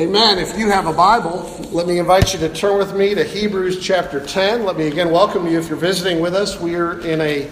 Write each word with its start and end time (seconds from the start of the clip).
Amen. 0.00 0.38
If 0.38 0.58
you 0.58 0.70
have 0.70 0.86
a 0.86 0.94
Bible, 0.94 1.42
let 1.72 1.86
me 1.86 1.98
invite 1.98 2.32
you 2.32 2.38
to 2.38 2.48
turn 2.48 2.78
with 2.78 2.96
me 2.96 3.14
to 3.14 3.22
Hebrews 3.22 3.84
chapter 3.84 4.24
10. 4.24 4.64
Let 4.64 4.78
me 4.78 4.86
again 4.86 5.10
welcome 5.10 5.46
you 5.46 5.58
if 5.58 5.68
you're 5.68 5.76
visiting 5.76 6.20
with 6.20 6.34
us. 6.34 6.58
We 6.58 6.74
are 6.76 6.98
in 7.00 7.20
a 7.20 7.50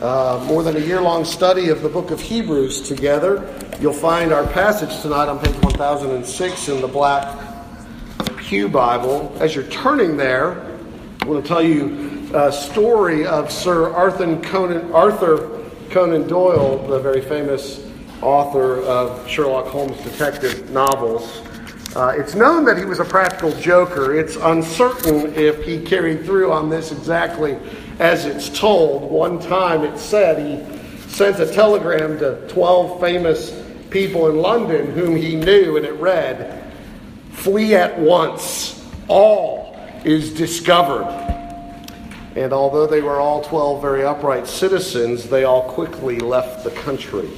uh, 0.00 0.40
more 0.46 0.62
than 0.62 0.76
a 0.76 0.78
year 0.78 1.00
long 1.00 1.24
study 1.24 1.70
of 1.70 1.82
the 1.82 1.88
book 1.88 2.12
of 2.12 2.20
Hebrews 2.20 2.82
together. 2.82 3.52
You'll 3.80 3.92
find 3.92 4.32
our 4.32 4.46
passage 4.46 5.02
tonight 5.02 5.26
on 5.26 5.40
page 5.40 5.56
1006 5.64 6.68
in 6.68 6.80
the 6.80 6.86
black 6.86 7.36
Pew 8.36 8.68
Bible. 8.68 9.36
As 9.40 9.56
you're 9.56 9.64
turning 9.64 10.16
there, 10.16 10.78
I 11.22 11.24
want 11.26 11.44
to 11.44 11.48
tell 11.48 11.64
you 11.64 12.30
a 12.32 12.52
story 12.52 13.26
of 13.26 13.50
Sir 13.50 13.92
Arthur 13.92 14.36
Conan, 14.36 14.92
Arthur 14.92 15.64
Conan 15.90 16.28
Doyle, 16.28 16.78
the 16.86 17.00
very 17.00 17.22
famous 17.22 17.84
author 18.22 18.82
of 18.82 19.28
Sherlock 19.28 19.66
Holmes 19.66 20.00
detective 20.04 20.70
novels. 20.70 21.42
Uh, 21.98 22.10
it's 22.10 22.36
known 22.36 22.64
that 22.64 22.78
he 22.78 22.84
was 22.84 23.00
a 23.00 23.04
practical 23.04 23.50
joker. 23.58 24.16
It's 24.16 24.36
uncertain 24.36 25.34
if 25.34 25.64
he 25.64 25.82
carried 25.82 26.24
through 26.24 26.52
on 26.52 26.70
this 26.70 26.92
exactly 26.92 27.58
as 27.98 28.24
it's 28.24 28.56
told. 28.56 29.10
One 29.10 29.40
time 29.40 29.82
it 29.82 29.98
said 29.98 30.38
he 30.38 31.08
sent 31.08 31.40
a 31.40 31.52
telegram 31.52 32.16
to 32.20 32.46
12 32.46 33.00
famous 33.00 33.60
people 33.90 34.28
in 34.28 34.36
London 34.36 34.92
whom 34.92 35.16
he 35.16 35.34
knew, 35.34 35.76
and 35.76 35.84
it 35.84 35.94
read, 35.94 36.72
Flee 37.32 37.74
at 37.74 37.98
once, 37.98 38.88
all 39.08 39.76
is 40.04 40.32
discovered. 40.32 41.08
And 42.36 42.52
although 42.52 42.86
they 42.86 43.00
were 43.00 43.18
all 43.18 43.42
12 43.42 43.82
very 43.82 44.04
upright 44.04 44.46
citizens, 44.46 45.28
they 45.28 45.42
all 45.42 45.68
quickly 45.68 46.20
left 46.20 46.62
the 46.62 46.70
country. 46.70 47.28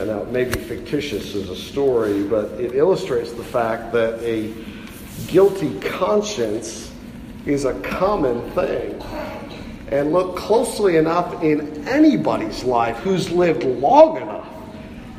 And 0.00 0.08
now 0.08 0.22
it 0.22 0.30
may 0.30 0.44
be 0.44 0.58
fictitious 0.58 1.34
as 1.34 1.50
a 1.50 1.56
story, 1.56 2.22
but 2.22 2.52
it 2.52 2.74
illustrates 2.74 3.32
the 3.32 3.44
fact 3.44 3.92
that 3.92 4.18
a 4.22 4.50
guilty 5.26 5.78
conscience 5.80 6.90
is 7.44 7.66
a 7.66 7.78
common 7.80 8.50
thing. 8.52 8.98
And 9.90 10.10
look 10.10 10.36
closely 10.36 10.96
enough 10.96 11.42
in 11.42 11.86
anybody's 11.86 12.64
life 12.64 12.96
who's 13.00 13.30
lived 13.30 13.62
long 13.62 14.16
enough, 14.16 14.48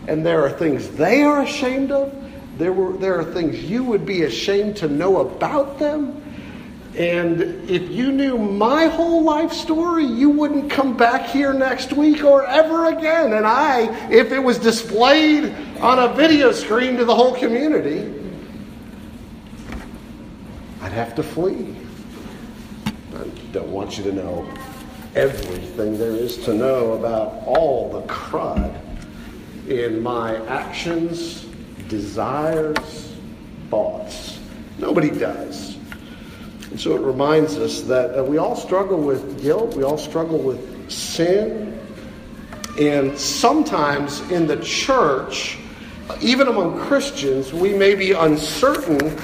and 0.08 0.26
there 0.26 0.44
are 0.44 0.50
things 0.50 0.90
they 0.90 1.22
are 1.22 1.44
ashamed 1.44 1.92
of, 1.92 2.12
there, 2.58 2.74
were, 2.74 2.98
there 2.98 3.20
are 3.20 3.24
things 3.24 3.64
you 3.64 3.84
would 3.84 4.04
be 4.04 4.24
ashamed 4.24 4.78
to 4.78 4.88
know 4.88 5.18
about 5.18 5.78
them 5.78 6.21
and 6.98 7.42
if 7.70 7.90
you 7.90 8.12
knew 8.12 8.38
my 8.38 8.88
whole 8.88 9.24
life 9.24 9.54
story, 9.54 10.06
you 10.06 10.30
wouldn't 10.30 10.70
come 10.70 10.98
back 10.98 11.26
here 11.26 11.54
next 11.54 11.94
week 11.94 12.24
or 12.26 12.46
ever 12.46 12.88
again. 12.88 13.34
And 13.34 13.46
I, 13.46 14.12
if 14.12 14.34
it 14.34 14.40
was 14.40 14.60
displayed 14.60 15.56
on 15.80 16.00
a 16.00 16.14
video 16.14 16.52
screen 16.52 16.98
to 16.98 17.06
the 17.06 17.16
whole 17.16 17.34
community, 17.34 18.14
I'd 20.82 20.92
have 20.92 21.16
to 21.16 21.24
flee. 21.24 21.76
I 22.86 23.24
don't 23.54 23.72
want 23.72 23.98
you 23.98 24.04
to 24.04 24.12
know 24.12 24.52
everything 25.16 25.98
there 25.98 26.12
is 26.12 26.38
to 26.46 26.54
know 26.54 26.94
about 26.94 27.42
all 27.46 27.90
the 27.90 28.02
crud 28.08 28.78
in 29.70 30.04
my 30.04 30.46
actions, 30.48 31.46
desires, 31.88 33.16
thoughts. 33.70 34.40
Nobody 34.78 35.10
does. 35.10 35.71
And 36.72 36.80
so 36.80 36.96
it 36.96 37.02
reminds 37.02 37.58
us 37.58 37.82
that 37.82 38.18
uh, 38.18 38.24
we 38.24 38.38
all 38.38 38.56
struggle 38.56 38.98
with 38.98 39.42
guilt, 39.42 39.76
we 39.76 39.84
all 39.84 39.98
struggle 39.98 40.40
with 40.40 40.90
sin. 40.90 41.78
And 42.80 43.18
sometimes 43.20 44.22
in 44.32 44.48
the 44.48 44.58
church, 44.62 45.58
even 46.22 46.48
among 46.48 46.80
Christians, 46.80 47.52
we 47.52 47.74
may 47.74 47.94
be 47.94 48.14
uncertain 48.14 49.18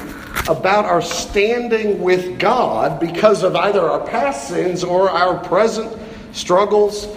about 0.50 0.86
our 0.86 1.02
standing 1.02 2.02
with 2.02 2.38
God 2.38 3.00
because 3.00 3.44
of 3.44 3.56
either 3.56 3.82
our 3.82 4.06
past 4.06 4.50
sins 4.50 4.84
or 4.84 5.10
our 5.10 5.40
present 5.46 5.98
struggles 6.34 7.08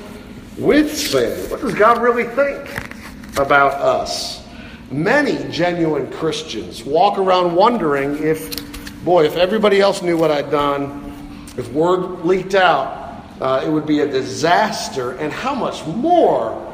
with 0.56 0.96
sin. 0.96 1.50
What 1.50 1.60
does 1.60 1.74
God 1.74 2.00
really 2.00 2.24
think 2.24 3.38
about 3.38 3.74
us? 3.74 4.44
Many 4.90 5.50
genuine 5.50 6.10
Christians 6.12 6.84
walk 6.84 7.18
around 7.18 7.54
wondering 7.54 8.22
if 8.22 8.59
boy, 9.04 9.24
if 9.24 9.36
everybody 9.36 9.80
else 9.80 10.02
knew 10.02 10.16
what 10.16 10.30
I'd 10.30 10.50
done, 10.50 11.46
if 11.56 11.70
word 11.72 12.24
leaked 12.24 12.54
out, 12.54 13.24
uh, 13.40 13.62
it 13.64 13.70
would 13.70 13.86
be 13.86 14.00
a 14.00 14.06
disaster. 14.06 15.12
And 15.12 15.32
how 15.32 15.54
much 15.54 15.86
more 15.86 16.66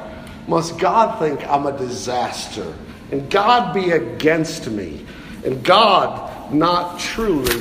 must 0.49 0.79
God 0.79 1.19
think 1.19 1.47
I'm 1.49 1.67
a 1.67 1.77
disaster? 1.77 2.75
And 3.13 3.31
God 3.31 3.73
be 3.73 3.93
against 3.93 4.69
me? 4.69 5.07
And 5.45 5.65
God 5.65 6.53
not 6.53 6.99
truly 6.99 7.61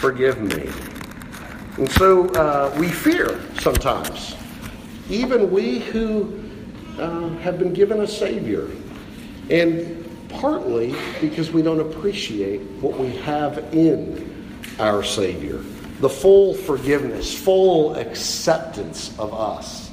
forgive 0.00 0.40
me? 0.42 0.70
And 1.76 1.90
so 1.92 2.28
uh, 2.30 2.74
we 2.78 2.88
fear 2.88 3.40
sometimes, 3.58 4.36
even 5.08 5.50
we 5.50 5.80
who 5.80 6.40
uh, 6.98 7.30
have 7.38 7.58
been 7.58 7.72
given 7.72 8.00
a 8.00 8.06
Savior. 8.06 8.68
And 9.50 10.03
partly 10.40 10.94
because 11.20 11.50
we 11.50 11.62
don't 11.62 11.80
appreciate 11.80 12.60
what 12.80 12.98
we 12.98 13.10
have 13.16 13.58
in 13.74 14.46
our 14.78 15.02
Savior 15.02 15.60
the 16.00 16.08
full 16.08 16.54
forgiveness, 16.54 17.36
full 17.36 17.94
acceptance 17.94 19.18
of 19.18 19.32
us 19.32 19.90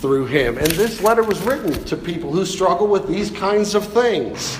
through 0.00 0.26
Him. 0.26 0.56
And 0.56 0.68
this 0.68 1.02
letter 1.02 1.22
was 1.22 1.40
written 1.42 1.72
to 1.84 1.96
people 1.96 2.32
who 2.32 2.46
struggle 2.46 2.86
with 2.86 3.08
these 3.08 3.30
kinds 3.30 3.74
of 3.74 3.86
things. 3.86 4.56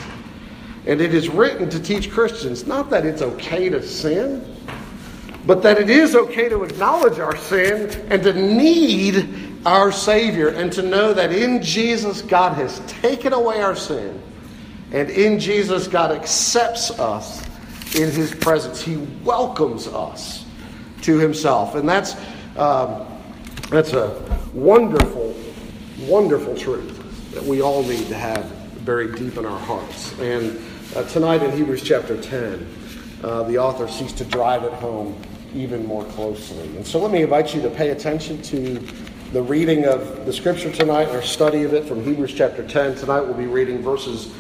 And 0.86 1.00
it 1.00 1.14
is 1.14 1.28
written 1.28 1.70
to 1.70 1.80
teach 1.80 2.10
Christians 2.10 2.66
not 2.66 2.90
that 2.90 3.06
it's 3.06 3.22
okay 3.22 3.68
to 3.68 3.82
sin, 3.82 4.56
but 5.46 5.62
that 5.62 5.78
it 5.78 5.90
is 5.90 6.14
okay 6.14 6.48
to 6.48 6.64
acknowledge 6.64 7.18
our 7.18 7.36
sin 7.36 7.88
and 8.10 8.22
to 8.22 8.32
need 8.32 9.56
our 9.64 9.92
Savior 9.92 10.48
and 10.48 10.72
to 10.72 10.82
know 10.82 11.14
that 11.14 11.32
in 11.32 11.62
Jesus 11.62 12.20
God 12.20 12.54
has 12.54 12.80
taken 12.86 13.32
away 13.32 13.60
our 13.60 13.76
sin 13.76 14.20
and 14.92 15.10
in 15.10 15.38
Jesus, 15.38 15.86
God 15.86 16.12
accepts 16.12 16.90
us 16.98 17.44
in 17.94 18.10
his 18.10 18.34
presence. 18.34 18.80
He 18.80 18.96
welcomes 19.24 19.86
us 19.86 20.46
to 21.02 21.18
himself. 21.18 21.74
And 21.74 21.88
that's, 21.88 22.16
um, 22.56 23.06
that's 23.70 23.92
a 23.92 24.22
wonderful, 24.54 25.34
wonderful 26.00 26.56
truth 26.56 27.32
that 27.32 27.44
we 27.44 27.60
all 27.60 27.82
need 27.82 28.06
to 28.08 28.14
have 28.14 28.50
buried 28.84 29.16
deep 29.16 29.36
in 29.36 29.44
our 29.44 29.58
hearts. 29.60 30.18
And 30.18 30.58
uh, 30.96 31.04
tonight 31.04 31.42
in 31.42 31.52
Hebrews 31.52 31.82
chapter 31.82 32.20
10, 32.20 32.66
uh, 33.22 33.42
the 33.44 33.58
author 33.58 33.88
seeks 33.88 34.12
to 34.14 34.24
drive 34.24 34.64
it 34.64 34.72
home 34.74 35.20
even 35.54 35.84
more 35.86 36.04
closely. 36.06 36.66
And 36.76 36.86
so 36.86 36.98
let 36.98 37.10
me 37.10 37.22
invite 37.22 37.54
you 37.54 37.60
to 37.62 37.70
pay 37.70 37.90
attention 37.90 38.40
to 38.42 38.80
the 39.32 39.42
reading 39.42 39.84
of 39.84 40.24
the 40.24 40.32
scripture 40.32 40.72
tonight, 40.72 41.08
our 41.08 41.22
study 41.22 41.64
of 41.64 41.74
it 41.74 41.84
from 41.84 42.02
Hebrews 42.02 42.32
chapter 42.32 42.66
10. 42.66 42.94
Tonight 42.96 43.20
we'll 43.20 43.34
be 43.34 43.46
reading 43.46 43.82
verses 43.82 44.32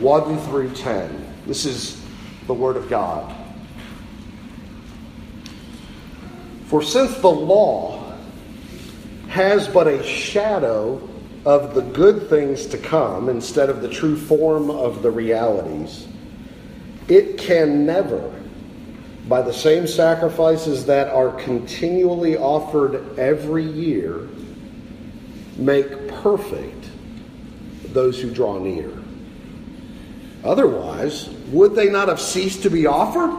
1 0.00 0.38
through 0.46 0.74
10. 0.74 1.34
This 1.46 1.66
is 1.66 2.02
the 2.46 2.54
Word 2.54 2.76
of 2.76 2.88
God. 2.88 3.36
For 6.66 6.82
since 6.82 7.14
the 7.18 7.28
law 7.28 8.14
has 9.28 9.68
but 9.68 9.86
a 9.86 10.02
shadow 10.02 11.08
of 11.44 11.74
the 11.74 11.82
good 11.82 12.30
things 12.30 12.66
to 12.66 12.78
come 12.78 13.28
instead 13.28 13.68
of 13.68 13.82
the 13.82 13.88
true 13.88 14.16
form 14.16 14.70
of 14.70 15.02
the 15.02 15.10
realities, 15.10 16.06
it 17.08 17.36
can 17.36 17.84
never, 17.84 18.32
by 19.28 19.42
the 19.42 19.52
same 19.52 19.86
sacrifices 19.86 20.86
that 20.86 21.08
are 21.08 21.32
continually 21.32 22.36
offered 22.36 23.18
every 23.18 23.64
year, 23.64 24.28
make 25.56 26.08
perfect 26.08 26.86
those 27.92 28.18
who 28.18 28.30
draw 28.30 28.58
near. 28.58 29.01
Otherwise, 30.44 31.28
would 31.48 31.74
they 31.74 31.88
not 31.88 32.08
have 32.08 32.20
ceased 32.20 32.62
to 32.62 32.70
be 32.70 32.86
offered? 32.86 33.30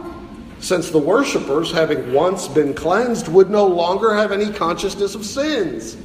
Since 0.60 0.90
the 0.90 0.98
worshippers, 0.98 1.70
having 1.70 2.12
once 2.12 2.48
been 2.48 2.72
cleansed, 2.72 3.28
would 3.28 3.50
no 3.50 3.66
longer 3.66 4.14
have 4.14 4.32
any 4.32 4.50
consciousness 4.50 5.14
of 5.14 5.26
sins. 5.26 5.96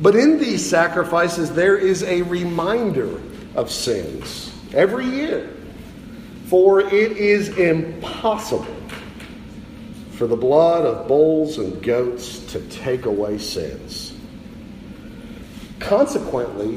But 0.00 0.14
in 0.14 0.38
these 0.38 0.68
sacrifices, 0.68 1.52
there 1.52 1.76
is 1.76 2.02
a 2.04 2.22
reminder 2.22 3.20
of 3.56 3.70
sins 3.70 4.52
every 4.72 5.06
year. 5.06 5.50
For 6.46 6.80
it 6.80 7.12
is 7.12 7.48
impossible 7.56 8.76
for 10.12 10.26
the 10.28 10.36
blood 10.36 10.84
of 10.86 11.08
bulls 11.08 11.58
and 11.58 11.82
goats 11.82 12.38
to 12.52 12.60
take 12.68 13.06
away 13.06 13.38
sins. 13.38 14.14
Consequently, 15.80 16.76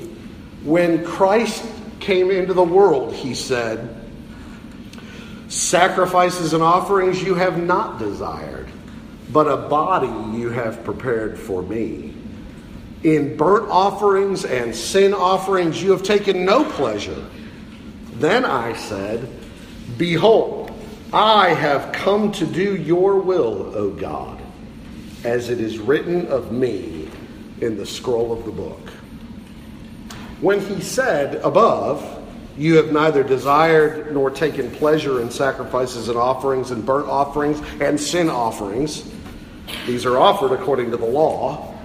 when 0.63 1.05
Christ 1.05 1.63
came 2.07 2.31
into 2.31 2.53
the 2.53 2.63
world, 2.63 3.13
he 3.13 3.35
said, 3.35 3.93
Sacrifices 5.49 6.53
and 6.53 6.63
offerings 6.63 7.21
you 7.21 7.35
have 7.35 7.61
not 7.61 7.99
desired, 7.99 8.69
but 9.33 9.45
a 9.45 9.57
body 9.57 10.37
you 10.37 10.49
have 10.49 10.85
prepared 10.85 11.37
for 11.37 11.61
me. 11.61 12.15
In 13.03 13.35
burnt 13.35 13.69
offerings 13.69 14.45
and 14.45 14.73
sin 14.73 15.13
offerings 15.13 15.83
you 15.83 15.91
have 15.91 16.01
taken 16.01 16.45
no 16.45 16.63
pleasure. 16.63 17.25
Then 18.13 18.45
I 18.45 18.71
said, 18.73 19.29
Behold, 19.97 20.71
I 21.11 21.49
have 21.49 21.91
come 21.91 22.31
to 22.33 22.45
do 22.45 22.77
your 22.77 23.19
will, 23.19 23.75
O 23.75 23.91
God, 23.91 24.41
as 25.25 25.49
it 25.49 25.59
is 25.59 25.77
written 25.77 26.27
of 26.27 26.53
me 26.53 27.09
in 27.59 27.75
the 27.75 27.85
scroll 27.85 28.31
of 28.31 28.45
the 28.45 28.51
book. 28.51 28.79
When 30.41 30.61
he 30.61 30.81
said 30.81 31.35
above, 31.43 32.15
You 32.57 32.77
have 32.77 32.91
neither 32.91 33.23
desired 33.23 34.11
nor 34.11 34.31
taken 34.31 34.71
pleasure 34.71 35.21
in 35.21 35.29
sacrifices 35.29 36.09
and 36.09 36.17
offerings 36.17 36.71
and 36.71 36.83
burnt 36.83 37.07
offerings 37.07 37.61
and 37.79 37.99
sin 37.99 38.31
offerings, 38.31 39.07
these 39.85 40.05
are 40.05 40.17
offered 40.17 40.53
according 40.53 40.91
to 40.91 40.97
the 40.97 41.05
law. 41.05 41.75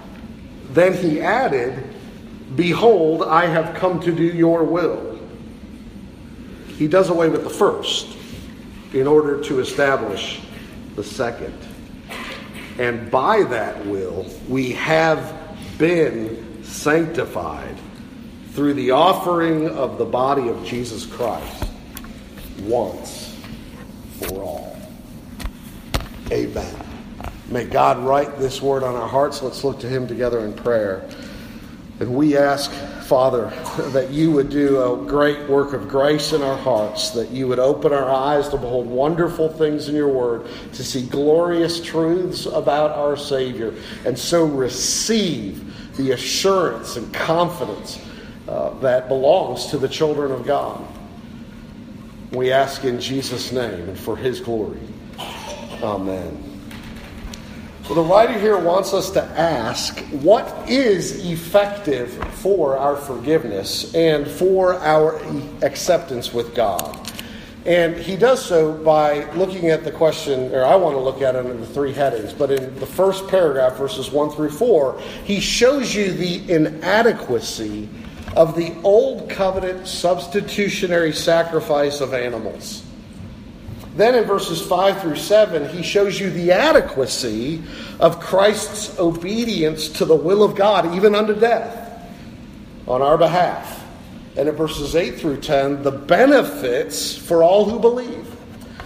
Then 0.71 0.93
he 0.93 1.21
added, 1.21 1.83
Behold, 2.55 3.23
I 3.23 3.45
have 3.45 3.75
come 3.75 3.99
to 4.01 4.11
do 4.11 4.23
your 4.23 4.63
will. 4.63 5.19
He 6.67 6.87
does 6.87 7.09
away 7.09 7.29
with 7.29 7.43
the 7.43 7.49
first 7.49 8.17
in 8.93 9.07
order 9.07 9.41
to 9.43 9.59
establish 9.59 10.41
the 10.95 11.03
second. 11.03 11.57
And 12.79 13.09
by 13.11 13.43
that 13.43 13.85
will, 13.85 14.25
we 14.47 14.71
have 14.71 15.33
been 15.77 16.63
sanctified 16.63 17.72
through 18.53 18.75
the 18.75 18.91
offering 18.91 19.67
of 19.67 19.97
the 19.97 20.05
body 20.05 20.47
of 20.47 20.63
Jesus 20.63 21.07
Christ 21.07 21.65
once 22.61 23.35
for 24.19 24.43
all. 24.43 24.77
Amen. 26.31 26.75
May 27.49 27.65
God 27.65 27.97
write 27.99 28.37
this 28.37 28.61
word 28.61 28.83
on 28.83 28.95
our 28.95 29.07
hearts. 29.07 29.41
Let's 29.41 29.63
look 29.63 29.79
to 29.79 29.89
Him 29.89 30.07
together 30.07 30.45
in 30.45 30.53
prayer. 30.53 31.09
And 31.99 32.15
we 32.15 32.37
ask, 32.37 32.71
Father, 33.05 33.51
that 33.91 34.11
you 34.11 34.31
would 34.31 34.49
do 34.49 34.81
a 34.83 35.03
great 35.03 35.49
work 35.49 35.73
of 35.73 35.89
grace 35.89 36.31
in 36.31 36.43
our 36.43 36.57
hearts, 36.57 37.09
that 37.11 37.31
you 37.31 37.47
would 37.47 37.59
open 37.59 37.91
our 37.91 38.09
eyes 38.09 38.49
to 38.49 38.57
behold 38.57 38.85
wonderful 38.85 39.49
things 39.49 39.89
in 39.89 39.95
your 39.95 40.09
word, 40.09 40.47
to 40.73 40.83
see 40.83 41.07
glorious 41.07 41.81
truths 41.81 42.45
about 42.45 42.91
our 42.91 43.17
Savior, 43.17 43.73
and 44.05 44.17
so 44.17 44.45
receive 44.45 45.95
the 45.97 46.11
assurance 46.11 46.97
and 46.97 47.11
confidence 47.13 47.99
uh, 48.47 48.71
that 48.79 49.07
belongs 49.07 49.67
to 49.67 49.77
the 49.77 49.87
children 49.87 50.31
of 50.31 50.45
God. 50.45 50.85
We 52.31 52.51
ask 52.51 52.83
in 52.83 52.99
Jesus' 52.99 53.51
name 53.51 53.89
and 53.89 53.97
for 53.97 54.17
his 54.17 54.39
glory. 54.39 54.79
Amen. 55.81 56.53
Well, 57.83 57.95
the 57.95 58.09
writer 58.09 58.39
here 58.39 58.57
wants 58.57 58.93
us 58.93 59.11
to 59.11 59.23
ask 59.23 59.99
what 60.11 60.69
is 60.69 61.25
effective 61.25 62.13
for 62.35 62.77
our 62.77 62.95
forgiveness 62.95 63.93
and 63.93 64.25
for 64.25 64.75
our 64.75 65.21
acceptance 65.61 66.33
with 66.33 66.55
God. 66.55 66.99
And 67.65 67.95
he 67.95 68.15
does 68.15 68.43
so 68.43 68.73
by 68.73 69.29
looking 69.33 69.69
at 69.69 69.83
the 69.83 69.91
question, 69.91 70.53
or 70.53 70.65
I 70.65 70.75
want 70.75 70.95
to 70.95 70.99
look 70.99 71.21
at 71.21 71.35
it 71.35 71.59
the 71.59 71.65
three 71.65 71.93
headings, 71.93 72.33
but 72.33 72.51
in 72.51 72.77
the 72.79 72.85
first 72.85 73.27
paragraph, 73.27 73.75
verses 73.75 74.11
1 74.11 74.31
through 74.31 74.49
4, 74.49 74.99
he 75.23 75.39
shows 75.39 75.93
you 75.93 76.11
the 76.11 76.51
inadequacy 76.51 77.89
of 78.35 78.55
the 78.55 78.75
old 78.83 79.29
covenant 79.29 79.87
substitutionary 79.87 81.13
sacrifice 81.13 82.01
of 82.01 82.13
animals. 82.13 82.83
Then 83.95 84.15
in 84.15 84.23
verses 84.23 84.59
5 84.61 85.01
through 85.01 85.17
7, 85.17 85.69
he 85.69 85.83
shows 85.83 86.19
you 86.19 86.31
the 86.31 86.51
adequacy 86.51 87.61
of 87.99 88.19
Christ's 88.19 88.97
obedience 88.97 89.87
to 89.89 90.05
the 90.05 90.15
will 90.15 90.43
of 90.43 90.55
God, 90.55 90.95
even 90.95 91.13
unto 91.13 91.39
death, 91.39 92.03
on 92.87 93.03
our 93.03 93.19
behalf. 93.19 93.85
And 94.35 94.49
in 94.49 94.55
verses 94.55 94.95
8 94.95 95.19
through 95.19 95.41
10, 95.41 95.83
the 95.83 95.91
benefits 95.91 97.15
for 97.15 97.43
all 97.43 97.65
who 97.69 97.79
believe. 97.79 98.27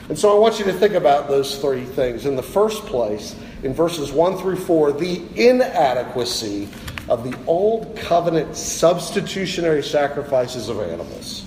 And 0.09 0.19
so 0.19 0.35
I 0.35 0.39
want 0.39 0.59
you 0.59 0.65
to 0.65 0.73
think 0.73 0.93
about 0.93 1.29
those 1.29 1.57
three 1.57 1.85
things. 1.85 2.25
In 2.25 2.35
the 2.35 2.43
first 2.43 2.85
place, 2.85 3.33
in 3.63 3.73
verses 3.73 4.11
1 4.11 4.37
through 4.37 4.57
4, 4.57 4.91
the 4.91 5.21
inadequacy 5.35 6.67
of 7.09 7.23
the 7.23 7.37
old 7.47 7.95
covenant 7.95 8.55
substitutionary 8.55 9.83
sacrifices 9.83 10.69
of 10.69 10.79
animals. 10.81 11.45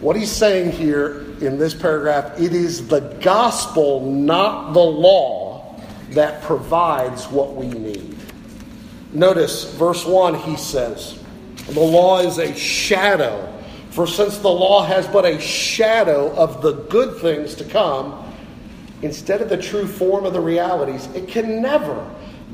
What 0.00 0.16
he's 0.16 0.30
saying 0.30 0.72
here 0.72 1.26
in 1.40 1.58
this 1.58 1.74
paragraph, 1.74 2.40
it 2.40 2.54
is 2.54 2.86
the 2.86 3.00
gospel, 3.20 4.10
not 4.10 4.72
the 4.72 4.80
law, 4.80 5.76
that 6.10 6.42
provides 6.42 7.26
what 7.28 7.54
we 7.54 7.66
need. 7.66 8.16
Notice 9.12 9.72
verse 9.74 10.06
1, 10.06 10.34
he 10.34 10.56
says, 10.56 11.22
The 11.70 11.80
law 11.80 12.20
is 12.20 12.38
a 12.38 12.54
shadow. 12.54 13.54
For 13.90 14.06
since 14.06 14.38
the 14.38 14.48
law 14.48 14.84
has 14.84 15.08
but 15.08 15.24
a 15.24 15.40
shadow 15.40 16.32
of 16.36 16.62
the 16.62 16.72
good 16.72 17.20
things 17.20 17.54
to 17.56 17.64
come, 17.64 18.32
instead 19.02 19.40
of 19.40 19.48
the 19.48 19.56
true 19.56 19.86
form 19.86 20.24
of 20.24 20.32
the 20.32 20.40
realities, 20.40 21.06
it 21.14 21.26
can 21.26 21.60
never 21.60 22.08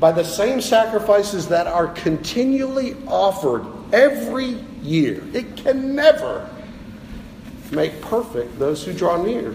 by 0.05 0.11
the 0.11 0.23
same 0.23 0.61
sacrifices 0.61 1.47
that 1.47 1.65
are 1.65 1.87
continually 1.87 2.95
offered 3.07 3.65
every 3.91 4.49
year. 4.83 5.23
It 5.33 5.57
can 5.57 5.95
never 5.95 6.47
make 7.71 7.99
perfect 8.01 8.59
those 8.59 8.85
who 8.85 8.93
draw 8.93 9.19
near. 9.19 9.53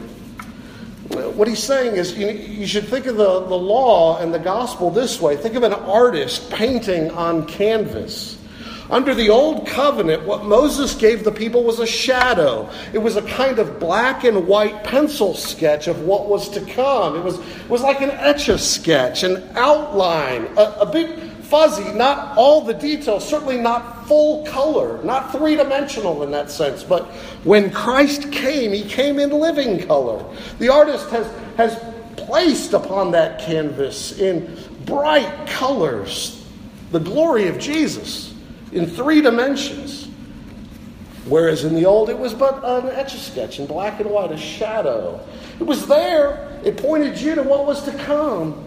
What 1.36 1.46
he's 1.46 1.62
saying 1.62 1.94
is 1.94 2.18
you, 2.18 2.66
should 2.66 2.88
think 2.88 3.06
of 3.06 3.16
the, 3.16 3.46
the 3.46 3.54
law 3.54 4.18
and 4.18 4.34
the 4.34 4.40
gospel 4.40 4.90
this 4.90 5.20
way. 5.20 5.36
Think 5.36 5.54
of 5.54 5.62
an 5.62 5.72
artist 5.72 6.50
painting 6.50 7.12
on 7.12 7.46
canvas. 7.46 8.36
Under 8.90 9.14
the 9.14 9.30
old 9.30 9.68
covenant, 9.68 10.24
what 10.24 10.44
Moses 10.44 10.94
gave 10.96 11.22
the 11.22 11.30
people 11.30 11.62
was 11.62 11.78
a 11.78 11.86
shadow. 11.86 12.68
It 12.92 12.98
was 12.98 13.16
a 13.16 13.22
kind 13.22 13.60
of 13.60 13.78
black 13.78 14.24
and 14.24 14.48
white 14.48 14.82
pencil 14.82 15.34
sketch 15.34 15.86
of 15.86 16.00
what 16.02 16.28
was 16.28 16.48
to 16.50 16.60
come. 16.60 17.16
It 17.16 17.22
was, 17.22 17.38
was 17.68 17.82
like 17.82 18.00
an 18.00 18.10
etch 18.10 18.48
a 18.48 18.58
sketch, 18.58 19.22
an 19.22 19.48
outline, 19.54 20.46
a, 20.56 20.78
a 20.80 20.86
bit 20.86 21.20
fuzzy, 21.44 21.92
not 21.92 22.36
all 22.36 22.62
the 22.62 22.74
details, 22.74 23.28
certainly 23.28 23.58
not 23.58 24.08
full 24.08 24.44
color, 24.46 25.02
not 25.04 25.30
three 25.30 25.54
dimensional 25.54 26.24
in 26.24 26.32
that 26.32 26.50
sense. 26.50 26.82
But 26.82 27.06
when 27.44 27.70
Christ 27.70 28.32
came, 28.32 28.72
he 28.72 28.82
came 28.82 29.20
in 29.20 29.30
living 29.30 29.86
color. 29.86 30.24
The 30.58 30.68
artist 30.68 31.08
has, 31.10 31.32
has 31.56 31.78
placed 32.16 32.72
upon 32.72 33.12
that 33.12 33.40
canvas 33.40 34.18
in 34.18 34.56
bright 34.84 35.46
colors 35.46 36.44
the 36.90 36.98
glory 36.98 37.46
of 37.46 37.58
Jesus 37.58 38.29
in 38.72 38.86
three 38.86 39.20
dimensions. 39.20 40.08
Whereas 41.26 41.64
in 41.64 41.74
the 41.74 41.86
old, 41.86 42.08
it 42.10 42.18
was 42.18 42.34
but 42.34 42.64
an 42.64 42.88
etch 42.90 43.14
a 43.14 43.18
sketch 43.18 43.60
in 43.60 43.66
black 43.66 44.00
and 44.00 44.10
white, 44.10 44.32
a 44.32 44.36
shadow. 44.36 45.20
It 45.58 45.64
was 45.64 45.86
there, 45.86 46.58
it 46.64 46.76
pointed 46.76 47.20
you 47.20 47.34
to 47.34 47.42
what 47.42 47.66
was 47.66 47.84
to 47.84 47.92
come. 47.98 48.66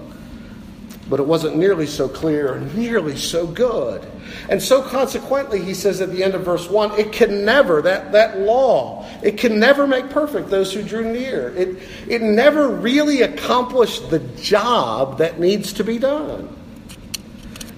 But 1.10 1.20
it 1.20 1.28
wasn't 1.28 1.58
nearly 1.58 1.86
so 1.86 2.08
clear, 2.08 2.60
nearly 2.76 3.18
so 3.18 3.46
good. 3.46 4.10
And 4.50 4.62
so, 4.62 4.82
consequently, 4.82 5.62
he 5.62 5.74
says 5.74 6.00
at 6.00 6.12
the 6.12 6.24
end 6.24 6.34
of 6.34 6.44
verse 6.44 6.70
1 6.70 6.98
it 6.98 7.12
can 7.12 7.44
never, 7.44 7.82
that, 7.82 8.14
that 8.14 8.40
law, 8.40 9.06
it 9.22 9.38
can 9.38 9.60
never 9.60 9.86
make 9.86 10.10
perfect 10.10 10.50
those 10.50 10.74
who 10.74 10.82
drew 10.82 11.12
near. 11.12 11.50
It, 11.56 11.80
it 12.08 12.22
never 12.22 12.70
really 12.70 13.22
accomplished 13.22 14.10
the 14.10 14.20
job 14.20 15.18
that 15.18 15.40
needs 15.40 15.74
to 15.74 15.84
be 15.84 15.98
done. 15.98 16.56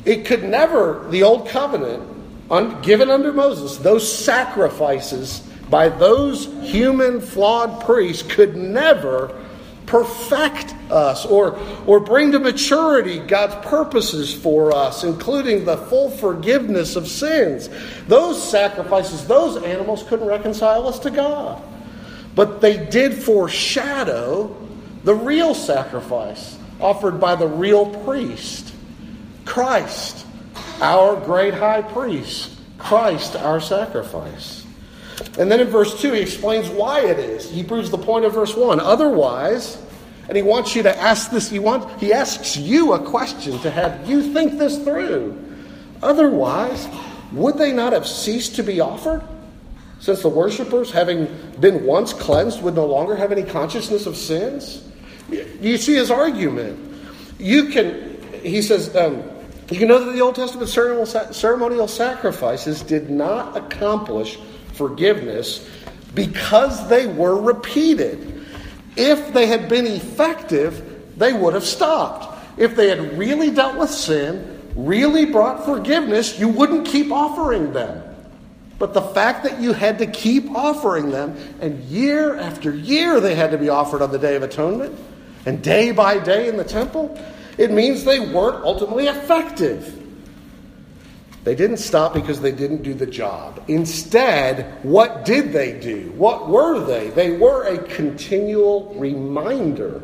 It 0.05 0.25
could 0.25 0.43
never, 0.43 1.07
the 1.09 1.23
old 1.23 1.47
covenant, 1.49 2.14
given 2.81 3.09
under 3.09 3.33
Moses, 3.33 3.77
those 3.77 4.11
sacrifices 4.11 5.39
by 5.69 5.89
those 5.89 6.45
human 6.61 7.19
flawed 7.19 7.83
priests 7.85 8.23
could 8.23 8.55
never 8.55 9.41
perfect 9.85 10.73
us 10.91 11.25
or, 11.25 11.59
or 11.85 11.99
bring 11.99 12.31
to 12.31 12.39
maturity 12.39 13.19
God's 13.19 13.55
purposes 13.67 14.33
for 14.33 14.75
us, 14.75 15.03
including 15.03 15.65
the 15.65 15.77
full 15.77 16.09
forgiveness 16.09 16.95
of 16.95 17.07
sins. 17.07 17.69
Those 18.07 18.41
sacrifices, 18.41 19.27
those 19.27 19.61
animals 19.63 20.03
couldn't 20.03 20.27
reconcile 20.27 20.87
us 20.87 20.99
to 20.99 21.11
God. 21.11 21.61
But 22.35 22.61
they 22.61 22.85
did 22.85 23.13
foreshadow 23.13 24.55
the 25.03 25.15
real 25.15 25.53
sacrifice 25.53 26.57
offered 26.79 27.19
by 27.19 27.35
the 27.35 27.47
real 27.47 27.85
priest, 28.03 28.73
Christ 29.45 30.24
our 30.81 31.15
great 31.25 31.53
high 31.53 31.81
priest, 31.81 32.51
Christ, 32.77 33.35
our 33.35 33.59
sacrifice. 33.59 34.65
And 35.37 35.51
then 35.51 35.59
in 35.59 35.67
verse 35.67 35.99
2, 36.01 36.13
he 36.13 36.21
explains 36.21 36.69
why 36.69 37.01
it 37.01 37.19
is. 37.19 37.49
He 37.49 37.63
proves 37.63 37.89
the 37.89 37.97
point 37.97 38.25
of 38.25 38.33
verse 38.33 38.55
1. 38.55 38.79
Otherwise, 38.79 39.81
and 40.27 40.35
he 40.35 40.43
wants 40.43 40.75
you 40.75 40.83
to 40.83 40.97
ask 40.97 41.31
this, 41.31 41.49
he, 41.49 41.59
want, 41.59 41.99
he 41.99 42.11
asks 42.11 42.57
you 42.57 42.93
a 42.93 42.99
question 42.99 43.59
to 43.59 43.71
have 43.71 44.09
you 44.09 44.33
think 44.33 44.57
this 44.57 44.77
through. 44.83 45.41
Otherwise, 46.01 46.87
would 47.31 47.57
they 47.57 47.71
not 47.71 47.93
have 47.93 48.07
ceased 48.07 48.55
to 48.55 48.63
be 48.63 48.79
offered? 48.79 49.23
Since 49.99 50.21
the 50.21 50.29
worshippers, 50.29 50.91
having 50.91 51.27
been 51.59 51.85
once 51.85 52.13
cleansed, 52.13 52.61
would 52.61 52.75
no 52.75 52.85
longer 52.85 53.15
have 53.15 53.31
any 53.31 53.43
consciousness 53.43 54.05
of 54.05 54.17
sins? 54.17 54.83
You 55.29 55.77
see 55.77 55.95
his 55.95 56.11
argument. 56.11 56.79
You 57.39 57.69
can, 57.69 58.21
he 58.43 58.61
says, 58.61 58.95
um, 58.95 59.23
you 59.69 59.79
can 59.79 59.87
know 59.87 60.03
that 60.03 60.11
the 60.11 60.21
Old 60.21 60.35
Testament 60.35 60.69
ceremonial 60.69 61.87
sacrifices 61.87 62.81
did 62.83 63.09
not 63.09 63.57
accomplish 63.57 64.37
forgiveness 64.73 65.67
because 66.13 66.87
they 66.87 67.07
were 67.07 67.39
repeated. 67.41 68.45
If 68.95 69.33
they 69.33 69.47
had 69.47 69.67
been 69.67 69.87
effective, 69.87 71.17
they 71.17 71.33
would 71.33 71.53
have 71.53 71.65
stopped. 71.65 72.59
If 72.59 72.75
they 72.75 72.89
had 72.89 73.17
really 73.17 73.51
dealt 73.51 73.77
with 73.77 73.89
sin, 73.89 74.61
really 74.75 75.25
brought 75.25 75.65
forgiveness, 75.65 76.39
you 76.39 76.47
wouldn't 76.47 76.85
keep 76.85 77.11
offering 77.11 77.73
them. 77.73 78.03
But 78.77 78.93
the 78.93 79.01
fact 79.01 79.43
that 79.43 79.59
you 79.59 79.73
had 79.73 79.99
to 79.99 80.07
keep 80.07 80.51
offering 80.51 81.09
them, 81.09 81.37
and 81.59 81.79
year 81.85 82.37
after 82.37 82.73
year 82.73 83.19
they 83.19 83.33
had 83.33 83.51
to 83.51 83.57
be 83.57 83.69
offered 83.69 84.01
on 84.01 84.11
the 84.11 84.19
Day 84.19 84.35
of 84.35 84.43
Atonement, 84.43 84.97
and 85.45 85.61
day 85.63 85.91
by 85.91 86.19
day 86.19 86.47
in 86.47 86.57
the 86.57 86.63
temple, 86.63 87.17
it 87.57 87.71
means 87.71 88.03
they 88.03 88.19
weren't 88.19 88.63
ultimately 88.63 89.07
effective. 89.07 90.01
They 91.45 91.53
didn't 91.53 91.77
stop 91.77 92.13
because 92.13 92.41
they 92.41 92.51
didn't 92.51 92.81
do 92.81 92.95
the 92.95 93.05
job. 93.05 93.63
Instead, 93.67 94.83
what 94.83 95.25
did 95.25 95.53
they 95.53 95.79
do? 95.79 96.11
What 96.17 96.49
were 96.49 96.83
they? 96.83 97.11
They 97.11 97.37
were 97.37 97.65
a 97.65 97.77
continual 97.77 98.95
reminder 98.95 100.01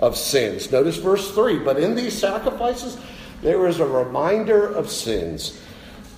of 0.00 0.16
sins. 0.16 0.72
Notice 0.72 0.96
verse 0.96 1.30
3 1.32 1.58
But 1.58 1.78
in 1.78 1.94
these 1.94 2.18
sacrifices, 2.18 2.96
there 3.42 3.66
is 3.66 3.80
a 3.80 3.86
reminder 3.86 4.66
of 4.66 4.90
sins 4.90 5.60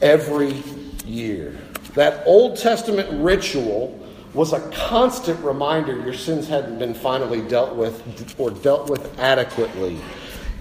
every 0.01 0.63
year. 1.05 1.59
That 1.95 2.23
Old 2.25 2.57
Testament 2.57 3.09
ritual 3.25 3.99
was 4.35 4.53
a 4.53 4.61
constant 4.71 5.43
reminder 5.45 5.99
your 5.99 6.15
sins 6.15 6.47
hadn't 6.47 6.79
been 6.79 6.95
finally 6.95 7.43
dealt 7.43 7.75
with 7.75 8.37
or 8.39 8.51
dealt 8.51 8.89
with 8.89 9.19
adequately. 9.19 9.99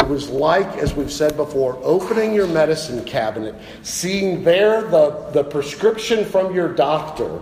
Was 0.10 0.28
like, 0.28 0.68
as 0.78 0.96
we've 0.96 1.12
said 1.12 1.38
before, 1.38 1.80
opening 1.84 2.34
your 2.34 2.48
medicine 2.48 3.06
cabinet, 3.06 3.54
seeing 3.84 4.44
there 4.44 4.82
the, 4.82 5.30
the 5.34 5.44
prescription 5.44 6.26
from 6.26 6.54
your 6.54 6.74
doctor, 6.74 7.40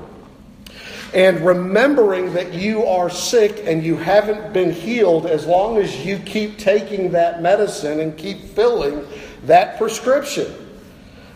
and 1.13 1.45
remembering 1.45 2.33
that 2.33 2.53
you 2.53 2.83
are 2.83 3.09
sick 3.09 3.63
and 3.65 3.83
you 3.83 3.95
haven't 3.95 4.51
been 4.51 4.71
healed 4.71 5.25
as 5.25 5.45
long 5.47 5.77
as 5.77 6.05
you 6.05 6.19
keep 6.19 6.57
taking 6.57 7.09
that 7.11 7.41
medicine 7.41 8.01
and 8.01 8.17
keep 8.17 8.41
filling 8.41 9.07
that 9.45 9.77
prescription. 9.77 10.53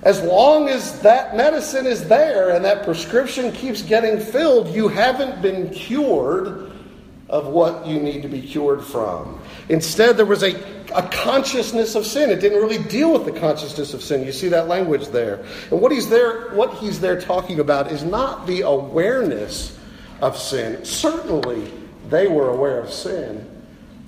As 0.04 0.22
long 0.22 0.68
as 0.68 1.00
that 1.02 1.38
medicine 1.38 1.86
is 1.86 2.08
there 2.10 2.50
and 2.56 2.66
that 2.66 2.84
prescription 2.84 3.54
keeps 3.54 3.82
getting 3.82 4.20
filled, 4.20 4.68
you 4.76 4.90
haven't 4.90 5.42
been 5.42 5.70
cured 5.70 6.72
of 7.30 7.48
what 7.48 7.88
you 7.88 8.00
need 8.02 8.22
to 8.24 8.28
be 8.28 8.42
cured 8.42 8.84
from. 8.84 9.41
Instead, 9.70 10.18
there 10.18 10.26
was 10.26 10.44
a, 10.44 10.56
a 10.94 11.08
consciousness 11.10 11.96
of 11.96 12.06
sin. 12.06 12.30
It 12.30 12.40
didn't 12.40 12.62
really 12.62 12.84
deal 12.84 13.14
with 13.14 13.26
the 13.26 13.40
consciousness 13.40 13.94
of 13.94 14.04
sin. 14.04 14.26
You 14.26 14.32
see 14.32 14.50
that 14.50 14.68
language 14.68 15.08
there. 15.08 15.46
And 15.70 15.82
what 15.82 15.92
he's 15.92 16.10
there, 16.10 16.50
what 16.52 16.74
he's 16.76 17.00
there 17.00 17.20
talking 17.20 17.60
about 17.60 17.92
is 17.92 18.04
not 18.04 18.48
the 18.48 18.62
awareness 18.62 19.78
of 20.22 20.38
sin. 20.38 20.84
Certainly, 20.84 21.72
they 22.10 22.28
were 22.28 22.50
aware 22.50 22.80
of 22.80 22.92
sin, 22.92 23.50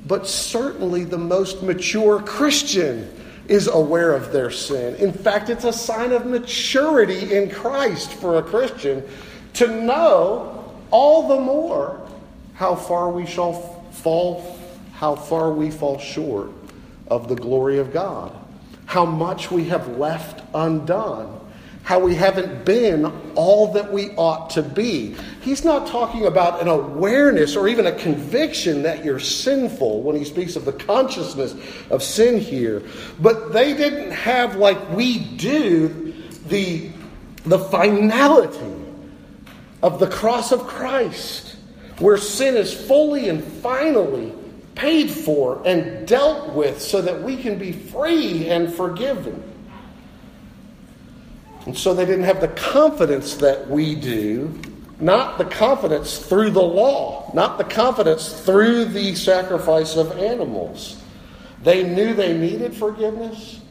but 0.05 0.27
certainly 0.27 1.05
the 1.05 1.17
most 1.17 1.63
mature 1.63 2.22
Christian 2.22 3.10
is 3.48 3.67
aware 3.67 4.13
of 4.13 4.31
their 4.31 4.51
sin. 4.51 4.95
In 4.95 5.12
fact, 5.12 5.50
it's 5.50 5.65
a 5.65 5.74
sign 5.74 6.12
of 6.12 6.25
maturity 6.25 7.33
in 7.33 7.50
Christ 7.50 8.13
for 8.13 8.38
a 8.38 8.43
Christian 8.43 9.03
to 9.53 9.67
know 9.67 10.74
all 10.91 11.27
the 11.27 11.39
more 11.39 12.00
how 12.53 12.75
far 12.75 13.10
we 13.10 13.25
shall 13.25 13.53
fall, 13.91 14.60
how 14.93 15.15
far 15.15 15.51
we 15.51 15.69
fall 15.69 16.00
short 16.00 16.51
of 17.07 17.27
the 17.27 17.35
glory 17.35 17.79
of 17.79 17.91
God, 17.91 18.35
how 18.85 19.05
much 19.05 19.51
we 19.51 19.65
have 19.65 19.97
left 19.97 20.41
undone 20.53 21.41
how 21.83 22.00
we 22.00 22.15
haven't 22.15 22.63
been 22.63 23.05
all 23.35 23.73
that 23.73 23.91
we 23.91 24.12
ought 24.12 24.50
to 24.51 24.62
be. 24.62 25.15
He's 25.41 25.65
not 25.65 25.85
talking 25.85 26.25
about 26.25 26.62
an 26.62 26.69
awareness 26.69 27.57
or 27.57 27.67
even 27.67 27.85
a 27.88 27.91
conviction 27.91 28.83
that 28.83 29.03
you're 29.03 29.19
sinful 29.19 30.01
when 30.01 30.15
he 30.15 30.23
speaks 30.23 30.55
of 30.55 30.63
the 30.63 30.71
consciousness 30.71 31.53
of 31.89 32.01
sin 32.01 32.39
here. 32.39 32.81
But 33.19 33.51
they 33.51 33.73
didn't 33.73 34.12
have, 34.12 34.55
like 34.55 34.91
we 34.91 35.19
do, 35.19 36.13
the, 36.47 36.89
the 37.43 37.59
finality 37.59 38.81
of 39.81 40.00
the 40.00 40.07
cross 40.07 40.53
of 40.53 40.65
Christ, 40.65 41.57
where 42.00 42.17
sin 42.17 42.55
is 42.55 42.73
fully 42.73 43.27
and 43.27 43.43
finally 43.43 44.31
paid 44.75 45.09
for 45.09 45.61
and 45.65 46.07
dealt 46.07 46.53
with 46.53 46.81
so 46.81 47.01
that 47.01 47.21
we 47.21 47.37
can 47.37 47.57
be 47.57 47.71
free 47.71 48.49
and 48.49 48.73
forgiven. 48.73 49.41
And 51.65 51.77
so 51.77 51.93
they 51.93 52.05
didn't 52.05 52.25
have 52.25 52.41
the 52.41 52.49
confidence 52.49 53.35
that 53.35 53.69
we 53.69 53.95
do, 53.95 54.59
not 54.99 55.37
the 55.37 55.45
confidence 55.45 56.17
through 56.17 56.51
the 56.51 56.61
law, 56.61 57.31
not 57.33 57.57
the 57.57 57.63
confidence 57.63 58.41
through 58.41 58.85
the 58.85 59.15
sacrifice 59.15 59.95
of 59.95 60.17
animals. 60.17 61.01
They 61.61 61.83
knew 61.83 62.13
they 62.13 62.37
needed 62.37 62.75
forgiveness. 62.75 63.61